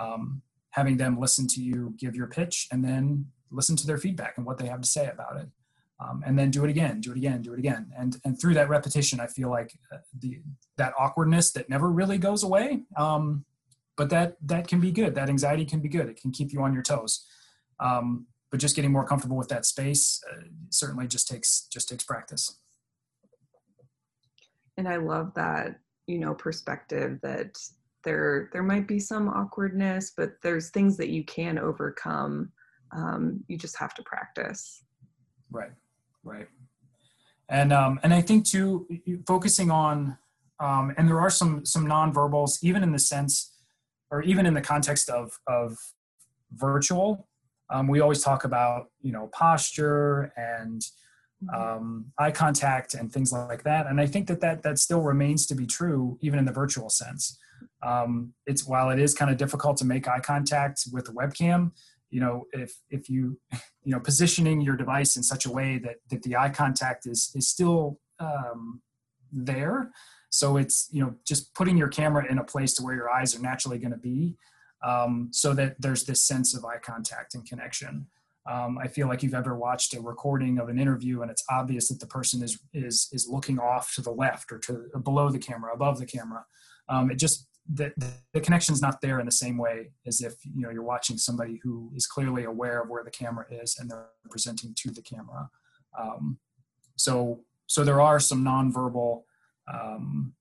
um, 0.00 0.42
having 0.70 0.96
them 0.96 1.20
listen 1.20 1.46
to 1.48 1.62
you 1.62 1.94
give 1.98 2.14
your 2.14 2.28
pitch 2.28 2.68
and 2.70 2.84
then 2.84 3.26
listen 3.50 3.76
to 3.76 3.86
their 3.86 3.98
feedback 3.98 4.34
and 4.36 4.46
what 4.46 4.58
they 4.58 4.66
have 4.66 4.80
to 4.80 4.88
say 4.88 5.08
about 5.08 5.36
it. 5.36 5.48
Um, 6.00 6.22
and 6.26 6.36
then 6.36 6.50
do 6.50 6.64
it 6.64 6.70
again 6.70 7.00
do 7.00 7.12
it 7.12 7.16
again 7.16 7.42
do 7.42 7.52
it 7.52 7.58
again. 7.58 7.92
And 7.96 8.16
and 8.24 8.40
through 8.40 8.54
that 8.54 8.68
repetition 8.68 9.20
i 9.20 9.26
feel 9.26 9.50
like 9.50 9.72
uh, 9.92 9.98
the 10.18 10.40
that 10.76 10.94
awkwardness 10.98 11.52
that 11.52 11.68
never 11.68 11.90
really 11.90 12.18
goes 12.18 12.42
away 12.42 12.82
um, 12.96 13.44
but 13.96 14.10
that 14.10 14.36
that 14.42 14.68
can 14.68 14.80
be 14.80 14.90
good. 14.90 15.14
That 15.14 15.28
anxiety 15.28 15.64
can 15.64 15.80
be 15.80 15.88
good. 15.88 16.08
It 16.08 16.20
can 16.20 16.30
keep 16.30 16.52
you 16.52 16.62
on 16.62 16.72
your 16.72 16.82
toes. 16.82 17.26
Um, 17.80 18.26
but 18.50 18.60
just 18.60 18.76
getting 18.76 18.92
more 18.92 19.06
comfortable 19.06 19.36
with 19.36 19.48
that 19.48 19.64
space 19.64 20.20
uh, 20.30 20.42
certainly 20.70 21.06
just 21.06 21.28
takes 21.28 21.66
just 21.72 21.88
takes 21.88 22.04
practice 22.04 22.58
and 24.76 24.88
i 24.88 24.96
love 24.96 25.32
that 25.34 25.78
you 26.06 26.18
know 26.18 26.34
perspective 26.34 27.18
that 27.22 27.56
there 28.04 28.50
there 28.52 28.62
might 28.62 28.88
be 28.88 28.98
some 28.98 29.28
awkwardness 29.28 30.12
but 30.16 30.32
there's 30.42 30.70
things 30.70 30.96
that 30.96 31.08
you 31.08 31.24
can 31.24 31.58
overcome 31.58 32.50
um, 32.94 33.42
you 33.48 33.56
just 33.56 33.78
have 33.78 33.94
to 33.94 34.02
practice 34.02 34.84
right 35.50 35.72
right 36.24 36.48
and 37.48 37.72
um, 37.72 38.00
and 38.02 38.12
i 38.12 38.20
think 38.20 38.44
too 38.44 38.86
focusing 39.26 39.70
on 39.70 40.16
um, 40.60 40.94
and 40.96 41.08
there 41.08 41.20
are 41.20 41.30
some 41.30 41.64
some 41.64 41.86
nonverbals 41.86 42.58
even 42.62 42.82
in 42.82 42.92
the 42.92 42.98
sense 42.98 43.52
or 44.10 44.22
even 44.22 44.46
in 44.46 44.54
the 44.54 44.60
context 44.60 45.08
of 45.08 45.38
of 45.46 45.76
virtual 46.52 47.28
um, 47.70 47.88
we 47.88 48.00
always 48.00 48.22
talk 48.22 48.44
about 48.44 48.90
you 49.00 49.12
know 49.12 49.28
posture 49.32 50.32
and. 50.36 50.82
Um, 51.54 52.06
eye 52.18 52.30
contact 52.30 52.94
and 52.94 53.12
things 53.12 53.32
like 53.32 53.62
that. 53.64 53.86
And 53.86 54.00
I 54.00 54.06
think 54.06 54.26
that 54.28 54.40
that, 54.40 54.62
that 54.62 54.78
still 54.78 55.02
remains 55.02 55.46
to 55.46 55.54
be 55.54 55.66
true, 55.66 56.18
even 56.20 56.38
in 56.38 56.44
the 56.44 56.52
virtual 56.52 56.88
sense. 56.88 57.38
Um, 57.82 58.34
it's 58.46 58.66
while 58.66 58.90
it 58.90 58.98
is 58.98 59.14
kind 59.14 59.30
of 59.30 59.36
difficult 59.36 59.76
to 59.78 59.84
make 59.84 60.08
eye 60.08 60.20
contact 60.20 60.84
with 60.92 61.08
a 61.08 61.12
webcam, 61.12 61.72
you 62.10 62.20
know, 62.20 62.44
if, 62.52 62.72
if 62.90 63.08
you, 63.08 63.38
you 63.84 63.92
know, 63.92 64.00
positioning 64.00 64.60
your 64.60 64.76
device 64.76 65.16
in 65.16 65.22
such 65.22 65.46
a 65.46 65.50
way 65.50 65.78
that, 65.78 65.96
that 66.10 66.22
the 66.22 66.36
eye 66.36 66.50
contact 66.50 67.06
is, 67.06 67.32
is 67.34 67.48
still 67.48 67.98
um, 68.20 68.80
there. 69.32 69.90
So 70.30 70.56
it's, 70.56 70.88
you 70.90 71.02
know, 71.02 71.14
just 71.26 71.54
putting 71.54 71.76
your 71.76 71.88
camera 71.88 72.24
in 72.30 72.38
a 72.38 72.44
place 72.44 72.74
to 72.74 72.82
where 72.82 72.94
your 72.94 73.10
eyes 73.10 73.36
are 73.36 73.40
naturally 73.40 73.78
going 73.78 73.92
to 73.92 73.98
be 73.98 74.36
um, 74.84 75.28
so 75.32 75.54
that 75.54 75.76
there's 75.80 76.04
this 76.04 76.22
sense 76.22 76.56
of 76.56 76.64
eye 76.64 76.78
contact 76.82 77.34
and 77.34 77.46
connection. 77.46 78.06
Um, 78.50 78.76
I 78.78 78.88
feel 78.88 79.06
like 79.06 79.22
you've 79.22 79.34
ever 79.34 79.56
watched 79.56 79.94
a 79.94 80.00
recording 80.00 80.58
of 80.58 80.68
an 80.68 80.78
interview 80.78 81.22
and 81.22 81.30
it's 81.30 81.44
obvious 81.48 81.88
that 81.88 82.00
the 82.00 82.06
person 82.06 82.42
is 82.42 82.58
is 82.72 83.08
is 83.12 83.28
looking 83.28 83.58
off 83.58 83.94
to 83.94 84.02
the 84.02 84.10
left 84.10 84.50
or 84.50 84.58
to 84.60 84.86
or 84.92 85.00
below 85.00 85.30
the 85.30 85.38
camera, 85.38 85.72
above 85.72 85.98
the 85.98 86.06
camera. 86.06 86.44
Um, 86.88 87.10
it 87.10 87.16
just 87.16 87.46
the, 87.72 87.92
the 88.32 88.40
connection's 88.40 88.82
not 88.82 89.00
there 89.00 89.20
in 89.20 89.26
the 89.26 89.32
same 89.32 89.56
way 89.56 89.92
as 90.06 90.20
if 90.20 90.34
you 90.44 90.62
know 90.62 90.70
you're 90.70 90.82
watching 90.82 91.16
somebody 91.16 91.60
who 91.62 91.92
is 91.94 92.06
clearly 92.06 92.44
aware 92.44 92.82
of 92.82 92.88
where 92.88 93.04
the 93.04 93.10
camera 93.10 93.46
is 93.50 93.76
and 93.78 93.88
they're 93.88 94.08
presenting 94.28 94.74
to 94.78 94.90
the 94.90 95.02
camera. 95.02 95.48
Um, 95.98 96.38
so 96.96 97.44
so 97.66 97.84
there 97.84 98.00
are 98.00 98.18
some 98.18 98.44
nonverbal 98.44 99.22
um, 99.72 100.34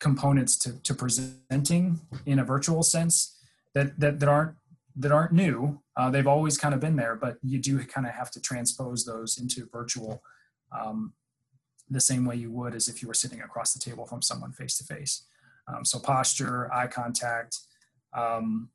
components 0.00 0.58
to, 0.58 0.82
to 0.82 0.92
presenting 0.92 2.00
in 2.26 2.38
a 2.38 2.44
virtual 2.44 2.82
sense 2.82 3.38
that, 3.74 3.98
that 4.00 4.20
that 4.20 4.28
aren't 4.28 4.56
that 4.96 5.12
aren't 5.12 5.32
new. 5.32 5.80
Uh, 5.96 6.10
they've 6.10 6.26
always 6.26 6.56
kind 6.56 6.74
of 6.74 6.80
been 6.80 6.96
there, 6.96 7.16
but 7.16 7.36
you 7.42 7.58
do 7.58 7.78
kind 7.84 8.06
of 8.06 8.12
have 8.12 8.30
to 8.32 8.40
transpose 8.40 9.04
those 9.04 9.38
into 9.38 9.68
virtual 9.72 10.22
um, 10.72 11.12
the 11.90 12.00
same 12.00 12.24
way 12.24 12.36
you 12.36 12.50
would 12.50 12.74
as 12.74 12.88
if 12.88 13.02
you 13.02 13.08
were 13.08 13.14
sitting 13.14 13.40
across 13.40 13.72
the 13.72 13.80
table 13.80 14.06
from 14.06 14.22
someone 14.22 14.52
face 14.52 14.78
to 14.78 14.84
face. 14.84 15.24
So 15.82 15.98
posture, 15.98 16.72
eye 16.72 16.86
contact, 16.86 17.58
um, 18.12 18.68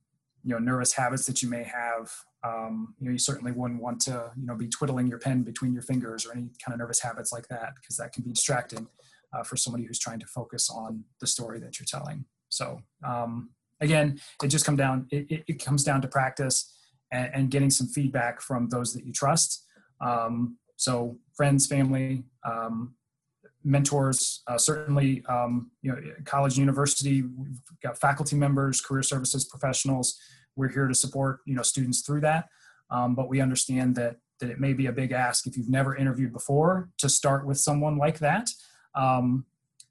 you 0.43 0.53
know 0.53 0.59
nervous 0.59 0.93
habits 0.93 1.25
that 1.25 1.41
you 1.41 1.49
may 1.49 1.63
have 1.63 2.11
um, 2.43 2.95
you 2.99 3.05
know 3.05 3.11
you 3.11 3.17
certainly 3.17 3.51
wouldn't 3.51 3.81
want 3.81 3.99
to 4.01 4.31
you 4.37 4.45
know 4.45 4.55
be 4.55 4.67
twiddling 4.67 5.07
your 5.07 5.19
pen 5.19 5.43
between 5.43 5.73
your 5.73 5.81
fingers 5.81 6.25
or 6.25 6.31
any 6.31 6.49
kind 6.63 6.73
of 6.73 6.79
nervous 6.79 7.01
habits 7.01 7.31
like 7.31 7.47
that 7.47 7.73
because 7.75 7.97
that 7.97 8.13
can 8.13 8.23
be 8.23 8.31
distracting 8.31 8.87
uh, 9.33 9.43
for 9.43 9.57
somebody 9.57 9.85
who's 9.85 9.99
trying 9.99 10.19
to 10.19 10.25
focus 10.25 10.69
on 10.69 11.03
the 11.19 11.27
story 11.27 11.59
that 11.59 11.79
you're 11.79 11.85
telling 11.85 12.25
so 12.49 12.81
um, 13.05 13.49
again 13.81 14.19
it 14.43 14.47
just 14.47 14.65
comes 14.65 14.77
down 14.77 15.07
it, 15.11 15.25
it, 15.29 15.43
it 15.47 15.65
comes 15.65 15.83
down 15.83 16.01
to 16.01 16.07
practice 16.07 16.75
and, 17.11 17.29
and, 17.33 17.51
getting 17.51 17.69
some 17.69 17.87
feedback 17.87 18.39
from 18.39 18.69
those 18.69 18.93
that 18.93 19.03
you 19.05 19.11
trust. 19.11 19.65
Um, 19.99 20.57
so 20.75 21.17
friends 21.35 21.67
family 21.67 22.23
um, 22.47 22.95
mentors 23.63 24.41
uh, 24.47 24.57
certainly 24.57 25.23
um, 25.27 25.71
you 25.81 25.91
know 25.91 25.97
college 26.25 26.57
university 26.57 27.23
we've 27.23 27.61
got 27.83 27.99
faculty 27.99 28.35
members 28.35 28.81
career 28.81 29.03
services 29.03 29.45
professionals. 29.45 30.17
We're 30.55 30.69
here 30.69 30.87
to 30.87 30.95
support 30.95 31.39
you 31.45 31.55
know 31.55 31.63
students 31.63 32.01
through 32.01 32.21
that. 32.21 32.47
Um, 32.91 33.13
but 33.15 33.29
we 33.29 33.41
understand 33.41 33.95
that 33.95 34.17
that 34.39 34.49
it 34.49 34.59
may 34.59 34.73
be 34.73 34.85
a 34.85 34.91
big 34.91 35.11
ask 35.11 35.47
if 35.47 35.57
you've 35.57 35.69
never 35.69 35.95
interviewed 35.95 36.31
before 36.31 36.89
to 36.97 37.09
start 37.09 37.45
with 37.45 37.57
someone 37.57 37.97
like 37.97 38.19
that. 38.19 38.49
Um, 38.95 39.45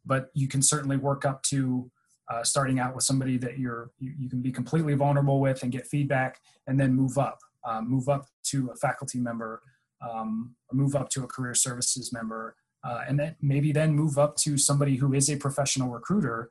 but 0.07 0.31
you 0.35 0.49
can 0.49 0.63
certainly 0.63 0.97
work 0.97 1.25
up 1.27 1.43
to 1.45 1.91
uh, 2.31 2.45
starting 2.45 2.79
out 2.79 2.95
with 2.95 3.05
somebody 3.05 3.39
that 3.39 3.59
you're 3.59 3.91
you, 3.99 4.13
you, 4.19 4.29
can 4.29 4.43
be 4.43 4.53
completely 4.53 4.95
vulnerable 4.95 5.41
with 5.41 5.63
and 5.63 5.73
get 5.73 5.87
feedback 5.87 6.39
and 6.67 6.79
then 6.79 6.95
move 6.95 7.17
up 7.19 7.39
um, 7.65 7.89
move 7.91 8.09
up 8.09 8.27
to 8.45 8.71
a 8.71 8.77
faculty 8.77 9.19
member 9.19 9.63
um, 10.09 10.55
move 10.73 10.95
up 10.95 11.09
to 11.09 11.25
a 11.25 11.27
career 11.27 11.55
services 11.55 12.13
member 12.13 12.55
uh, 12.85 13.01
and 13.09 13.19
then 13.19 13.35
maybe 13.41 13.73
then 13.73 13.95
move 13.95 14.19
up 14.19 14.37
to 14.37 14.57
somebody 14.57 14.97
who 14.97 15.13
is 15.15 15.29
a 15.29 15.37
professional 15.37 15.89
recruiter 15.89 16.51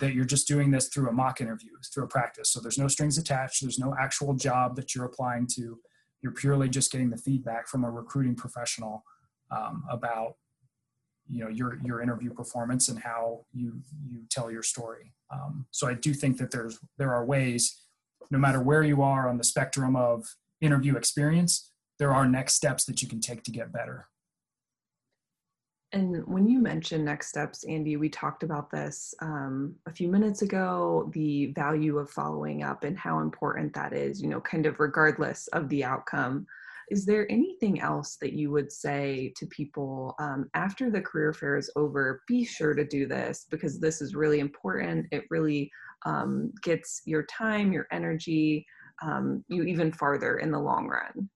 that 0.00 0.14
you're 0.14 0.24
just 0.24 0.48
doing 0.48 0.70
this 0.70 0.88
through 0.88 1.08
a 1.08 1.12
mock 1.12 1.40
interview 1.40 1.70
through 1.92 2.04
a 2.04 2.08
practice. 2.08 2.50
So 2.50 2.60
there's 2.60 2.78
no 2.78 2.88
strings 2.88 3.18
attached. 3.18 3.60
There's 3.60 3.78
no 3.78 3.94
actual 4.00 4.34
job 4.34 4.76
that 4.76 4.94
you're 4.94 5.04
applying 5.04 5.46
to. 5.56 5.78
You're 6.22 6.32
purely 6.32 6.68
just 6.68 6.90
getting 6.90 7.10
the 7.10 7.16
feedback 7.16 7.68
from 7.68 7.84
a 7.84 7.90
recruiting 7.90 8.34
professional 8.34 9.04
um, 9.50 9.84
about 9.90 10.34
you 11.30 11.42
know 11.44 11.48
your 11.48 11.78
your 11.84 12.00
interview 12.00 12.32
performance 12.32 12.88
and 12.88 12.98
how 12.98 13.44
you 13.52 13.80
you 14.08 14.20
tell 14.30 14.50
your 14.50 14.62
story 14.62 15.12
um, 15.32 15.66
so 15.70 15.86
i 15.86 15.94
do 15.94 16.12
think 16.12 16.36
that 16.38 16.50
there's 16.50 16.78
there 16.98 17.12
are 17.12 17.24
ways 17.24 17.82
no 18.30 18.38
matter 18.38 18.60
where 18.60 18.82
you 18.82 19.02
are 19.02 19.28
on 19.28 19.38
the 19.38 19.44
spectrum 19.44 19.96
of 19.96 20.24
interview 20.60 20.96
experience 20.96 21.70
there 21.98 22.12
are 22.12 22.26
next 22.26 22.54
steps 22.54 22.84
that 22.84 23.02
you 23.02 23.08
can 23.08 23.20
take 23.20 23.42
to 23.42 23.50
get 23.50 23.72
better 23.72 24.08
and 25.92 26.24
when 26.26 26.48
you 26.48 26.60
mentioned 26.60 27.04
next 27.04 27.28
steps, 27.28 27.64
Andy, 27.64 27.96
we 27.96 28.08
talked 28.08 28.44
about 28.44 28.70
this 28.70 29.12
um, 29.20 29.74
a 29.86 29.92
few 29.92 30.08
minutes 30.08 30.42
ago 30.42 31.10
the 31.12 31.46
value 31.46 31.98
of 31.98 32.10
following 32.10 32.62
up 32.62 32.84
and 32.84 32.96
how 32.96 33.20
important 33.20 33.74
that 33.74 33.92
is, 33.92 34.22
you 34.22 34.28
know, 34.28 34.40
kind 34.40 34.66
of 34.66 34.78
regardless 34.78 35.48
of 35.48 35.68
the 35.68 35.82
outcome. 35.82 36.46
Is 36.90 37.06
there 37.06 37.30
anything 37.30 37.80
else 37.80 38.16
that 38.20 38.32
you 38.32 38.50
would 38.50 38.72
say 38.72 39.32
to 39.36 39.46
people 39.46 40.14
um, 40.18 40.50
after 40.54 40.90
the 40.90 41.00
career 41.00 41.32
fair 41.32 41.56
is 41.56 41.70
over? 41.76 42.22
Be 42.26 42.44
sure 42.44 42.74
to 42.74 42.84
do 42.84 43.06
this 43.06 43.46
because 43.48 43.78
this 43.78 44.02
is 44.02 44.14
really 44.14 44.40
important. 44.40 45.06
It 45.12 45.24
really 45.30 45.70
um, 46.04 46.52
gets 46.62 47.02
your 47.04 47.22
time, 47.24 47.72
your 47.72 47.86
energy, 47.92 48.66
um, 49.02 49.44
you 49.48 49.62
even 49.62 49.92
farther 49.92 50.38
in 50.38 50.50
the 50.50 50.58
long 50.58 50.88
run. 50.88 51.30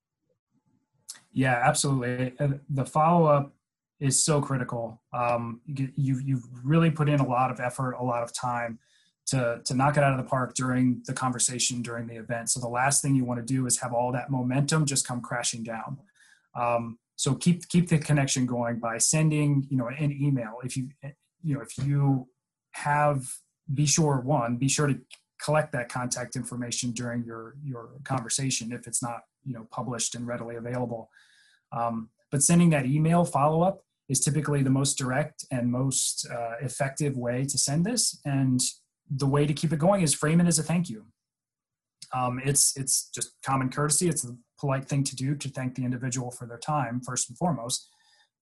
Yeah, 1.32 1.60
absolutely. 1.64 2.34
The 2.70 2.84
follow 2.84 3.26
up 3.26 3.54
is 4.00 4.22
so 4.24 4.40
critical. 4.40 5.00
Um, 5.12 5.60
you've 5.66 6.22
you've 6.22 6.44
really 6.64 6.90
put 6.90 7.08
in 7.08 7.20
a 7.20 7.26
lot 7.26 7.50
of 7.50 7.60
effort, 7.60 7.92
a 7.92 8.04
lot 8.04 8.22
of 8.22 8.32
time 8.32 8.78
to 9.26 9.60
to 9.64 9.74
knock 9.74 9.96
it 9.96 10.02
out 10.02 10.12
of 10.12 10.18
the 10.18 10.28
park 10.28 10.54
during 10.54 11.02
the 11.06 11.12
conversation 11.12 11.82
during 11.82 12.06
the 12.06 12.16
event. 12.16 12.50
So 12.50 12.60
the 12.60 12.68
last 12.68 13.02
thing 13.02 13.14
you 13.14 13.24
want 13.24 13.40
to 13.40 13.54
do 13.54 13.66
is 13.66 13.78
have 13.78 13.92
all 13.92 14.12
that 14.12 14.30
momentum 14.30 14.86
just 14.86 15.06
come 15.06 15.20
crashing 15.20 15.62
down. 15.62 15.98
Um, 16.54 16.98
so 17.16 17.34
keep 17.34 17.68
keep 17.68 17.88
the 17.88 17.98
connection 17.98 18.46
going 18.46 18.78
by 18.78 18.98
sending 18.98 19.66
you 19.70 19.76
know 19.76 19.88
an 19.88 20.12
email. 20.12 20.58
If 20.62 20.76
you 20.76 20.88
you 21.42 21.54
know 21.54 21.62
if 21.62 21.78
you 21.78 22.28
have 22.72 23.24
be 23.72 23.86
sure 23.86 24.20
one 24.20 24.56
be 24.56 24.68
sure 24.68 24.86
to 24.86 24.98
collect 25.40 25.72
that 25.72 25.88
contact 25.88 26.36
information 26.36 26.92
during 26.92 27.24
your 27.24 27.56
your 27.64 27.90
conversation 28.04 28.72
if 28.72 28.86
it's 28.86 29.02
not 29.02 29.20
you 29.44 29.54
know 29.54 29.66
published 29.70 30.14
and 30.14 30.26
readily 30.26 30.56
available. 30.56 31.10
Um, 31.72 32.10
but 32.30 32.42
sending 32.42 32.70
that 32.70 32.86
email 32.86 33.24
follow 33.24 33.62
up 33.62 33.84
is 34.08 34.20
typically 34.20 34.62
the 34.62 34.70
most 34.70 34.98
direct 34.98 35.44
and 35.50 35.70
most 35.70 36.26
uh, 36.30 36.54
effective 36.60 37.16
way 37.16 37.44
to 37.44 37.56
send 37.56 37.84
this. 37.86 38.20
And 38.24 38.60
the 39.10 39.26
way 39.26 39.46
to 39.46 39.52
keep 39.52 39.72
it 39.72 39.78
going 39.78 40.02
is 40.02 40.14
frame 40.14 40.40
it 40.40 40.46
as 40.46 40.58
a 40.58 40.62
thank 40.62 40.88
you. 40.88 41.06
Um, 42.12 42.40
it's 42.44 42.76
it's 42.76 43.10
just 43.14 43.32
common 43.44 43.70
courtesy. 43.70 44.08
It's 44.08 44.24
a 44.24 44.36
polite 44.58 44.86
thing 44.86 45.04
to 45.04 45.16
do 45.16 45.34
to 45.34 45.48
thank 45.48 45.74
the 45.74 45.84
individual 45.84 46.30
for 46.30 46.46
their 46.46 46.58
time 46.58 47.00
first 47.00 47.28
and 47.28 47.36
foremost. 47.36 47.88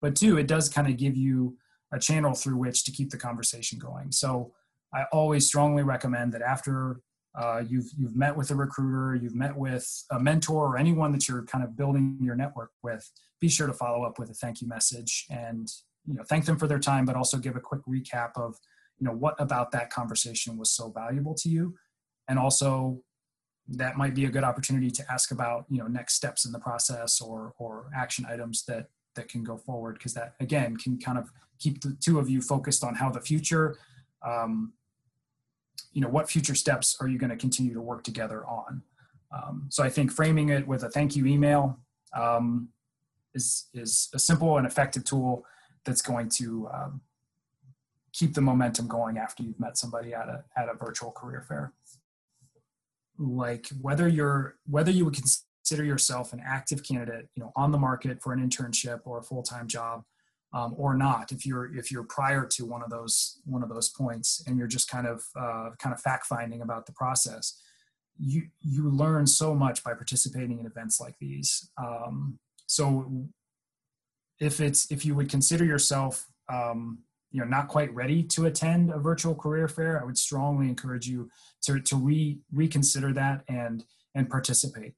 But 0.01 0.17
two, 0.17 0.37
it 0.37 0.47
does 0.47 0.69
kind 0.69 0.89
of 0.89 0.97
give 0.97 1.17
you 1.17 1.57
a 1.93 1.99
channel 1.99 2.35
through 2.35 2.57
which 2.57 2.85
to 2.85 2.93
keep 2.93 3.11
the 3.11 3.17
conversation 3.17 3.79
going. 3.79 4.13
So 4.13 4.53
I 4.95 5.05
always 5.13 5.47
strongly 5.47 5.83
recommend 5.83 6.33
that 6.33 6.43
after 6.43 7.01
uh, 7.35 7.63
you've 7.67 7.91
you've 7.97 8.17
met 8.17 8.37
with 8.37 8.51
a 8.51 8.55
recruiter, 8.55 9.15
you've 9.15 9.35
met 9.35 9.57
with 9.57 9.89
a 10.11 10.21
mentor, 10.21 10.75
or 10.75 10.79
anyone 10.79 11.13
that 11.13 11.29
you're 11.29 11.45
kind 11.45 11.65
of 11.65 11.77
building 11.77 12.19
your 12.21 12.35
network 12.35 12.71
with. 12.83 13.11
Be 13.41 13.49
sure 13.49 13.67
to 13.67 13.73
follow 13.73 14.05
up 14.05 14.19
with 14.19 14.31
a 14.31 14.35
thank 14.35 14.61
you 14.61 14.69
message 14.69 15.27
and 15.31 15.69
you 16.05 16.15
know 16.15 16.23
thank 16.25 16.45
them 16.45 16.59
for 16.59 16.67
their 16.67 16.79
time, 16.79 17.07
but 17.07 17.17
also 17.17 17.39
give 17.39 17.57
a 17.57 17.61
quick 17.61 17.81
recap 17.89 18.33
of 18.37 18.57
you 19.03 19.09
know 19.09 19.15
what 19.15 19.35
about 19.41 19.73
that 19.73 19.91
conversation 19.91 20.57
was 20.57 20.71
so 20.71 20.89
valuable 20.89 21.35
to 21.35 21.49
you, 21.49 21.75
and 22.29 22.39
also 22.39 23.03
that 23.67 23.97
might 23.97 24.15
be 24.15 24.27
a 24.27 24.31
good 24.31 24.45
opportunity 24.45 24.93
to 24.93 25.03
ask 25.11 25.33
about 25.33 25.65
you 25.69 25.79
know 25.79 25.89
next 25.89 26.15
steps 26.15 26.45
in 26.45 26.53
the 26.53 26.59
process 26.61 27.21
or 27.21 27.53
or 27.59 27.91
action 27.97 28.25
items 28.31 28.65
that 28.67 28.91
that 29.17 29.29
can 29.29 29.43
go 29.43 29.57
forward 29.57 29.95
because 29.95 30.15
that 30.15 30.35
again 30.39 30.77
can 30.77 31.01
kind 31.01 31.19
of 31.19 31.33
keep 31.59 31.81
the 31.81 31.97
two 32.01 32.21
of 32.21 32.31
you 32.31 32.41
focused 32.41 32.85
on 32.85 32.95
how 32.95 33.11
the 33.11 33.21
future 33.21 33.77
um, 34.25 34.73
you 35.93 36.01
know 36.01 36.09
what 36.09 36.31
future 36.31 36.55
steps 36.55 36.97
are 37.01 37.09
you 37.09 37.19
going 37.19 37.31
to 37.31 37.37
continue 37.37 37.75
to 37.75 37.81
work 37.81 38.05
together 38.05 38.47
on? 38.47 38.83
Um, 39.33 39.67
so 39.69 39.83
i 39.83 39.91
think 39.91 40.13
framing 40.13 40.51
it 40.51 40.65
with 40.69 40.85
a 40.85 40.91
thank 40.91 41.17
you 41.17 41.27
email 41.27 41.77
um, 42.17 42.69
is 43.35 43.67
is 43.75 44.11
a 44.15 44.21
simple 44.21 44.59
and 44.59 44.67
effective 44.67 45.03
tool 45.03 45.45
that's 45.85 46.03
going 46.03 46.29
to 46.29 46.69
um, 46.73 47.01
keep 48.13 48.35
the 48.35 48.41
momentum 48.41 48.87
going 48.87 49.19
after 49.19 49.43
you've 49.43 49.61
met 49.61 49.77
somebody 49.77 50.15
at 50.15 50.29
a 50.29 50.45
at 50.57 50.69
a 50.69 50.75
virtual 50.75 51.11
career 51.11 51.45
fair. 51.47 51.73
Like 53.19 53.69
whether 53.81 54.09
you're 54.09 54.57
whether 54.67 54.91
you 54.91 55.05
would 55.05 55.15
consider 55.15 55.85
yourself 55.85 56.33
an 56.33 56.43
active 56.45 56.83
candidate 56.83 57.29
you 57.35 57.43
know 57.43 57.53
on 57.57 57.71
the 57.71 57.79
market 57.79 58.23
for 58.23 58.33
an 58.33 58.47
internship 58.47 59.01
or 59.05 59.19
a 59.19 59.23
full-time 59.23 59.69
job 59.69 60.03
um, 60.53 60.75
or 60.77 60.95
not 60.97 61.31
if 61.31 61.47
you're 61.47 61.75
if 61.77 61.93
you're 61.93 62.03
prior 62.03 62.45
to 62.45 62.67
one 62.67 62.83
of 62.83 62.91
those 62.91 63.41
one 63.45 63.63
of 63.63 63.69
those 63.69 63.89
points 63.89 64.43
and 64.47 64.59
you're 64.59 64.67
just 64.67 64.91
kind 64.91 65.07
of 65.07 65.23
uh, 65.39 65.71
kind 65.79 65.95
of 65.95 66.01
fact 66.01 66.27
finding 66.27 66.63
about 66.63 66.85
the 66.85 66.93
process 66.93 67.63
you 68.19 68.43
you 68.61 68.89
learn 68.91 69.27
so 69.27 69.55
much 69.55 69.83
by 69.83 69.95
participating 69.95 70.59
in 70.59 70.67
events 70.67 71.01
like 71.01 71.19
these. 71.19 71.71
Um, 71.79 72.39
so 72.67 73.27
if 74.41 74.61
it's 74.61 74.91
if 74.91 75.05
you 75.05 75.15
would 75.15 75.29
consider 75.29 75.65
yourself 75.65 76.27
um, 76.53 76.99
you 77.33 77.41
know 77.41 77.47
not 77.47 77.69
quite 77.69 77.93
ready 77.95 78.23
to 78.23 78.47
attend 78.47 78.91
a 78.91 78.99
virtual 78.99 79.35
career 79.35 79.69
fair 79.69 80.01
i 80.01 80.05
would 80.05 80.19
strongly 80.19 80.69
encourage 80.69 81.07
you 81.07 81.29
to 81.63 81.81
to 81.81 81.97
re 81.97 82.39
reconsider 82.53 83.13
that 83.13 83.43
and 83.49 83.85
and 84.15 84.29
participate 84.29 84.95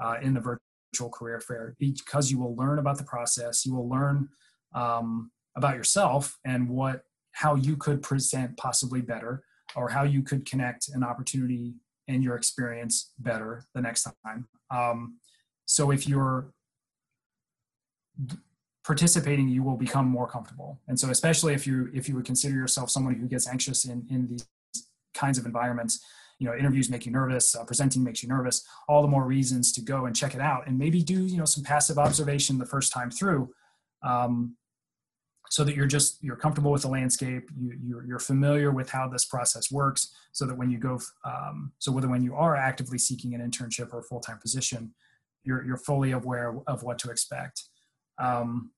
uh, 0.00 0.16
in 0.20 0.34
the 0.34 0.40
virtual 0.40 1.10
career 1.10 1.40
fair 1.40 1.74
because 1.78 2.30
you 2.30 2.38
will 2.38 2.54
learn 2.56 2.78
about 2.78 2.98
the 2.98 3.04
process 3.04 3.64
you 3.64 3.74
will 3.74 3.88
learn 3.88 4.28
um, 4.74 5.30
about 5.56 5.74
yourself 5.76 6.38
and 6.44 6.68
what 6.68 7.02
how 7.32 7.54
you 7.54 7.76
could 7.76 8.02
present 8.02 8.56
possibly 8.56 9.00
better 9.00 9.42
or 9.74 9.90
how 9.90 10.04
you 10.04 10.22
could 10.22 10.46
connect 10.46 10.88
an 10.88 11.04
opportunity 11.04 11.74
and 12.08 12.22
your 12.22 12.36
experience 12.36 13.12
better 13.18 13.64
the 13.74 13.80
next 13.80 14.08
time. 14.24 14.48
Um, 14.70 15.18
so 15.64 15.90
if 15.90 16.08
you're 16.08 16.50
participating 18.86 19.48
you 19.48 19.62
will 19.64 19.76
become 19.76 20.06
more 20.06 20.28
comfortable. 20.28 20.80
And 20.86 20.98
so 20.98 21.10
especially 21.10 21.54
if 21.54 21.66
you 21.66 21.90
if 21.92 22.08
you 22.08 22.14
would 22.14 22.24
consider 22.24 22.54
yourself 22.54 22.90
someone 22.90 23.14
who 23.14 23.26
gets 23.26 23.48
anxious 23.48 23.84
in 23.84 24.06
in 24.10 24.28
these 24.28 24.46
kinds 25.14 25.38
of 25.38 25.46
environments 25.46 26.04
you 26.38 26.46
know 26.46 26.54
interviews 26.54 26.90
make 26.90 27.06
you 27.06 27.12
nervous 27.12 27.56
uh, 27.56 27.64
presenting 27.64 28.04
makes 28.04 28.22
you 28.22 28.28
nervous 28.28 28.62
all 28.86 29.00
the 29.00 29.08
more 29.08 29.24
reasons 29.24 29.72
to 29.72 29.80
go 29.80 30.04
and 30.04 30.14
check 30.14 30.34
it 30.34 30.40
out 30.42 30.66
and 30.66 30.78
maybe 30.78 31.02
do 31.02 31.24
you 31.24 31.38
know 31.38 31.46
some 31.46 31.64
passive 31.64 31.96
observation 31.96 32.58
the 32.58 32.66
first 32.66 32.92
time 32.92 33.10
through 33.10 33.48
um, 34.02 34.54
so 35.48 35.64
that 35.64 35.74
you're 35.74 35.86
just 35.86 36.22
you're 36.22 36.36
comfortable 36.36 36.70
with 36.70 36.82
the 36.82 36.88
landscape 36.88 37.48
you, 37.58 37.72
you're, 37.82 38.04
you're 38.04 38.18
familiar 38.18 38.70
with 38.70 38.90
how 38.90 39.08
this 39.08 39.24
process 39.24 39.72
works 39.72 40.14
so 40.32 40.44
that 40.44 40.58
when 40.58 40.70
you 40.70 40.76
go 40.76 41.00
um, 41.24 41.72
so 41.78 41.90
whether 41.90 42.08
when 42.08 42.22
you 42.22 42.34
are 42.34 42.54
actively 42.54 42.98
seeking 42.98 43.32
an 43.32 43.40
internship 43.40 43.94
or 43.94 44.00
a 44.00 44.02
full-time 44.02 44.38
position 44.38 44.92
you're, 45.46 45.64
you're 45.64 45.78
fully 45.78 46.10
aware 46.10 46.54
of 46.66 46.82
what 46.82 46.98
to 46.98 47.10
expect. 47.10 47.62
Um, 48.18 48.72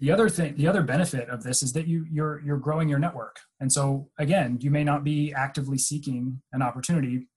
the 0.00 0.10
other 0.10 0.28
thing 0.28 0.56
the 0.56 0.66
other 0.66 0.82
benefit 0.82 1.28
of 1.28 1.42
this 1.42 1.62
is 1.62 1.72
that 1.72 1.86
you 1.86 2.06
you're 2.10 2.40
you're 2.44 2.58
growing 2.58 2.88
your 2.88 2.98
network 2.98 3.36
and 3.60 3.72
so 3.72 4.08
again 4.18 4.58
you 4.60 4.70
may 4.70 4.82
not 4.82 5.04
be 5.04 5.32
actively 5.32 5.78
seeking 5.78 6.40
an 6.52 6.62
opportunity 6.62 7.28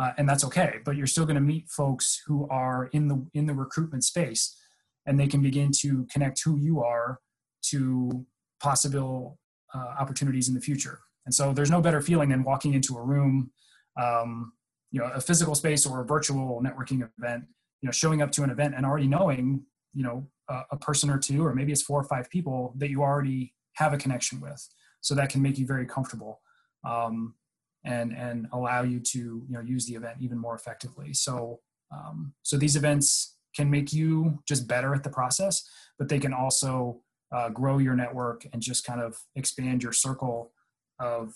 uh, 0.00 0.12
and 0.16 0.26
that's 0.26 0.44
okay. 0.44 0.78
But 0.82 0.96
you're 0.96 1.06
still 1.06 1.26
going 1.26 1.36
to 1.36 1.42
meet 1.42 1.68
folks 1.68 2.22
who 2.26 2.48
are 2.48 2.86
in 2.92 3.08
the 3.08 3.26
in 3.34 3.46
the 3.46 3.54
recruitment 3.54 4.02
space, 4.02 4.56
and 5.04 5.20
they 5.20 5.26
can 5.26 5.42
begin 5.42 5.72
to 5.80 6.06
connect 6.10 6.42
who 6.42 6.56
you 6.56 6.82
are 6.82 7.20
to 7.66 8.24
possible 8.62 9.38
uh, 9.74 9.94
opportunities 9.98 10.48
in 10.48 10.54
the 10.54 10.60
future. 10.60 11.00
And 11.26 11.34
so 11.34 11.52
there's 11.52 11.70
no 11.70 11.82
better 11.82 12.00
feeling 12.00 12.30
than 12.30 12.44
walking 12.44 12.72
into 12.72 12.96
a 12.96 13.02
room, 13.02 13.50
um, 14.00 14.52
you 14.90 15.00
know, 15.00 15.06
a 15.12 15.20
physical 15.20 15.54
space 15.54 15.84
or 15.84 16.00
a 16.00 16.06
virtual 16.06 16.62
networking 16.62 17.06
event, 17.18 17.44
you 17.82 17.86
know, 17.86 17.92
showing 17.92 18.22
up 18.22 18.32
to 18.32 18.42
an 18.42 18.48
event 18.48 18.74
and 18.74 18.86
already 18.86 19.06
knowing, 19.06 19.62
you 19.92 20.02
know, 20.02 20.26
a, 20.70 20.76
person 20.76 21.10
or 21.10 21.18
two, 21.18 21.44
or 21.44 21.54
maybe 21.54 21.72
it's 21.72 21.82
four 21.82 22.00
or 22.00 22.04
five 22.04 22.28
people 22.30 22.74
that 22.76 22.90
you 22.90 23.02
already 23.02 23.54
have 23.74 23.92
a 23.92 23.98
connection 23.98 24.40
with. 24.40 24.66
So 25.00 25.14
that 25.14 25.30
can 25.30 25.42
make 25.42 25.58
you 25.58 25.66
very 25.66 25.86
comfortable. 25.86 26.40
Um, 26.84 27.34
and 27.84 28.12
and 28.16 28.46
allow 28.52 28.82
you 28.82 29.00
to 29.00 29.18
you 29.18 29.46
know 29.48 29.60
use 29.60 29.86
the 29.86 29.94
event 29.94 30.16
even 30.20 30.38
more 30.38 30.54
effectively 30.54 31.14
so 31.14 31.60
um, 31.92 32.32
so 32.42 32.56
these 32.56 32.76
events 32.76 33.36
can 33.56 33.70
make 33.70 33.92
you 33.92 34.38
just 34.46 34.68
better 34.68 34.94
at 34.94 35.02
the 35.02 35.10
process 35.10 35.68
but 35.98 36.08
they 36.08 36.18
can 36.18 36.32
also 36.32 37.00
uh, 37.34 37.48
grow 37.48 37.78
your 37.78 37.94
network 37.94 38.46
and 38.52 38.60
just 38.60 38.84
kind 38.84 39.00
of 39.00 39.16
expand 39.36 39.82
your 39.82 39.92
circle 39.92 40.52
of 40.98 41.32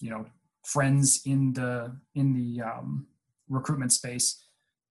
you 0.00 0.10
know 0.10 0.26
friends 0.64 1.22
in 1.24 1.52
the 1.52 1.94
in 2.14 2.34
the 2.34 2.62
um, 2.62 3.06
recruitment 3.48 3.92
space 3.92 4.42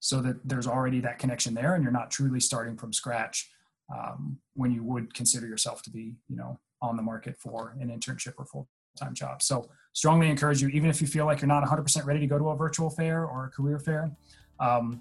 so 0.02 0.20
that 0.20 0.36
there's 0.44 0.66
already 0.66 1.00
that 1.00 1.20
connection 1.20 1.54
there 1.54 1.76
and 1.76 1.84
you're 1.84 1.92
not 1.92 2.10
truly 2.10 2.40
starting 2.40 2.76
from 2.76 2.92
scratch 2.92 3.52
um, 3.96 4.36
when 4.54 4.72
you 4.72 4.82
would 4.82 5.14
consider 5.14 5.46
yourself 5.46 5.80
to 5.80 5.90
be 5.90 6.16
you 6.28 6.36
know 6.36 6.58
on 6.82 6.96
the 6.96 7.02
market 7.02 7.38
for 7.38 7.76
an 7.80 7.88
internship 7.88 8.34
or 8.36 8.44
full 8.44 8.68
time 8.98 9.14
job. 9.14 9.40
So 9.42 9.70
strongly 9.92 10.28
encourage 10.28 10.60
you, 10.60 10.68
even 10.68 10.90
if 10.90 11.00
you 11.00 11.06
feel 11.06 11.24
like 11.24 11.40
you're 11.40 11.48
not 11.48 11.62
100% 11.64 12.04
ready 12.04 12.18
to 12.18 12.26
go 12.26 12.36
to 12.36 12.48
a 12.48 12.56
virtual 12.56 12.90
fair 12.90 13.24
or 13.24 13.46
a 13.46 13.48
career 13.48 13.78
fair, 13.78 14.10
um, 14.58 15.00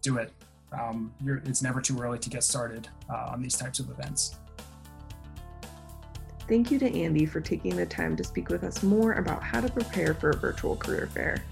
do 0.00 0.18
it. 0.18 0.32
Um, 0.72 1.12
it's 1.44 1.60
never 1.60 1.80
too 1.80 1.98
early 2.00 2.18
to 2.20 2.30
get 2.30 2.44
started 2.44 2.88
uh, 3.10 3.30
on 3.32 3.42
these 3.42 3.56
types 3.56 3.80
of 3.80 3.90
events. 3.90 4.36
Thank 6.48 6.70
you 6.70 6.78
to 6.78 7.02
Andy 7.02 7.26
for 7.26 7.40
taking 7.40 7.74
the 7.74 7.86
time 7.86 8.14
to 8.16 8.22
speak 8.22 8.48
with 8.48 8.62
us 8.62 8.84
more 8.84 9.14
about 9.14 9.42
how 9.42 9.60
to 9.60 9.68
prepare 9.68 10.14
for 10.14 10.30
a 10.30 10.36
virtual 10.36 10.76
career 10.76 11.08
fair. 11.12 11.42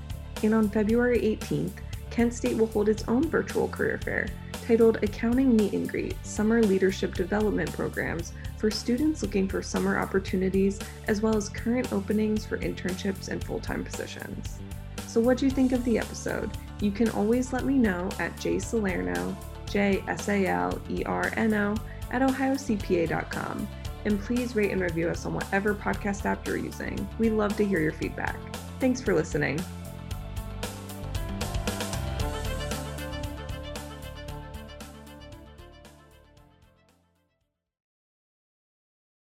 And 0.44 0.54
on 0.54 0.68
February 0.68 1.18
18th, 1.20 1.72
Kent 2.14 2.32
State 2.32 2.56
will 2.56 2.68
hold 2.68 2.88
its 2.88 3.02
own 3.08 3.28
virtual 3.28 3.66
career 3.66 3.98
fair 3.98 4.28
titled 4.68 5.02
Accounting 5.02 5.56
Meet 5.56 5.72
and 5.72 5.88
Greet 5.88 6.14
Summer 6.24 6.62
Leadership 6.62 7.12
Development 7.12 7.70
Programs 7.72 8.32
for 8.56 8.70
students 8.70 9.20
looking 9.20 9.48
for 9.48 9.60
summer 9.62 9.98
opportunities, 9.98 10.78
as 11.08 11.20
well 11.20 11.36
as 11.36 11.48
current 11.48 11.92
openings 11.92 12.46
for 12.46 12.58
internships 12.58 13.28
and 13.28 13.42
full 13.42 13.58
time 13.58 13.82
positions. 13.82 14.60
So, 15.08 15.20
what 15.20 15.38
do 15.38 15.44
you 15.44 15.50
think 15.50 15.72
of 15.72 15.84
the 15.84 15.98
episode? 15.98 16.52
You 16.80 16.92
can 16.92 17.08
always 17.10 17.52
let 17.52 17.64
me 17.64 17.74
know 17.74 18.08
at 18.20 18.36
jsalerno, 18.36 19.34
J 19.68 20.04
S 20.06 20.28
A 20.28 20.46
L 20.46 20.80
E 20.88 21.02
R 21.04 21.32
N 21.36 21.52
O, 21.52 21.74
at 22.12 22.22
ohiocpa.com. 22.22 23.68
And 24.04 24.20
please 24.20 24.54
rate 24.54 24.70
and 24.70 24.80
review 24.80 25.08
us 25.08 25.26
on 25.26 25.34
whatever 25.34 25.74
podcast 25.74 26.26
app 26.26 26.46
you're 26.46 26.58
using. 26.58 27.08
We 27.18 27.28
love 27.30 27.56
to 27.56 27.64
hear 27.64 27.80
your 27.80 27.92
feedback. 27.92 28.36
Thanks 28.78 29.00
for 29.00 29.14
listening. 29.14 29.60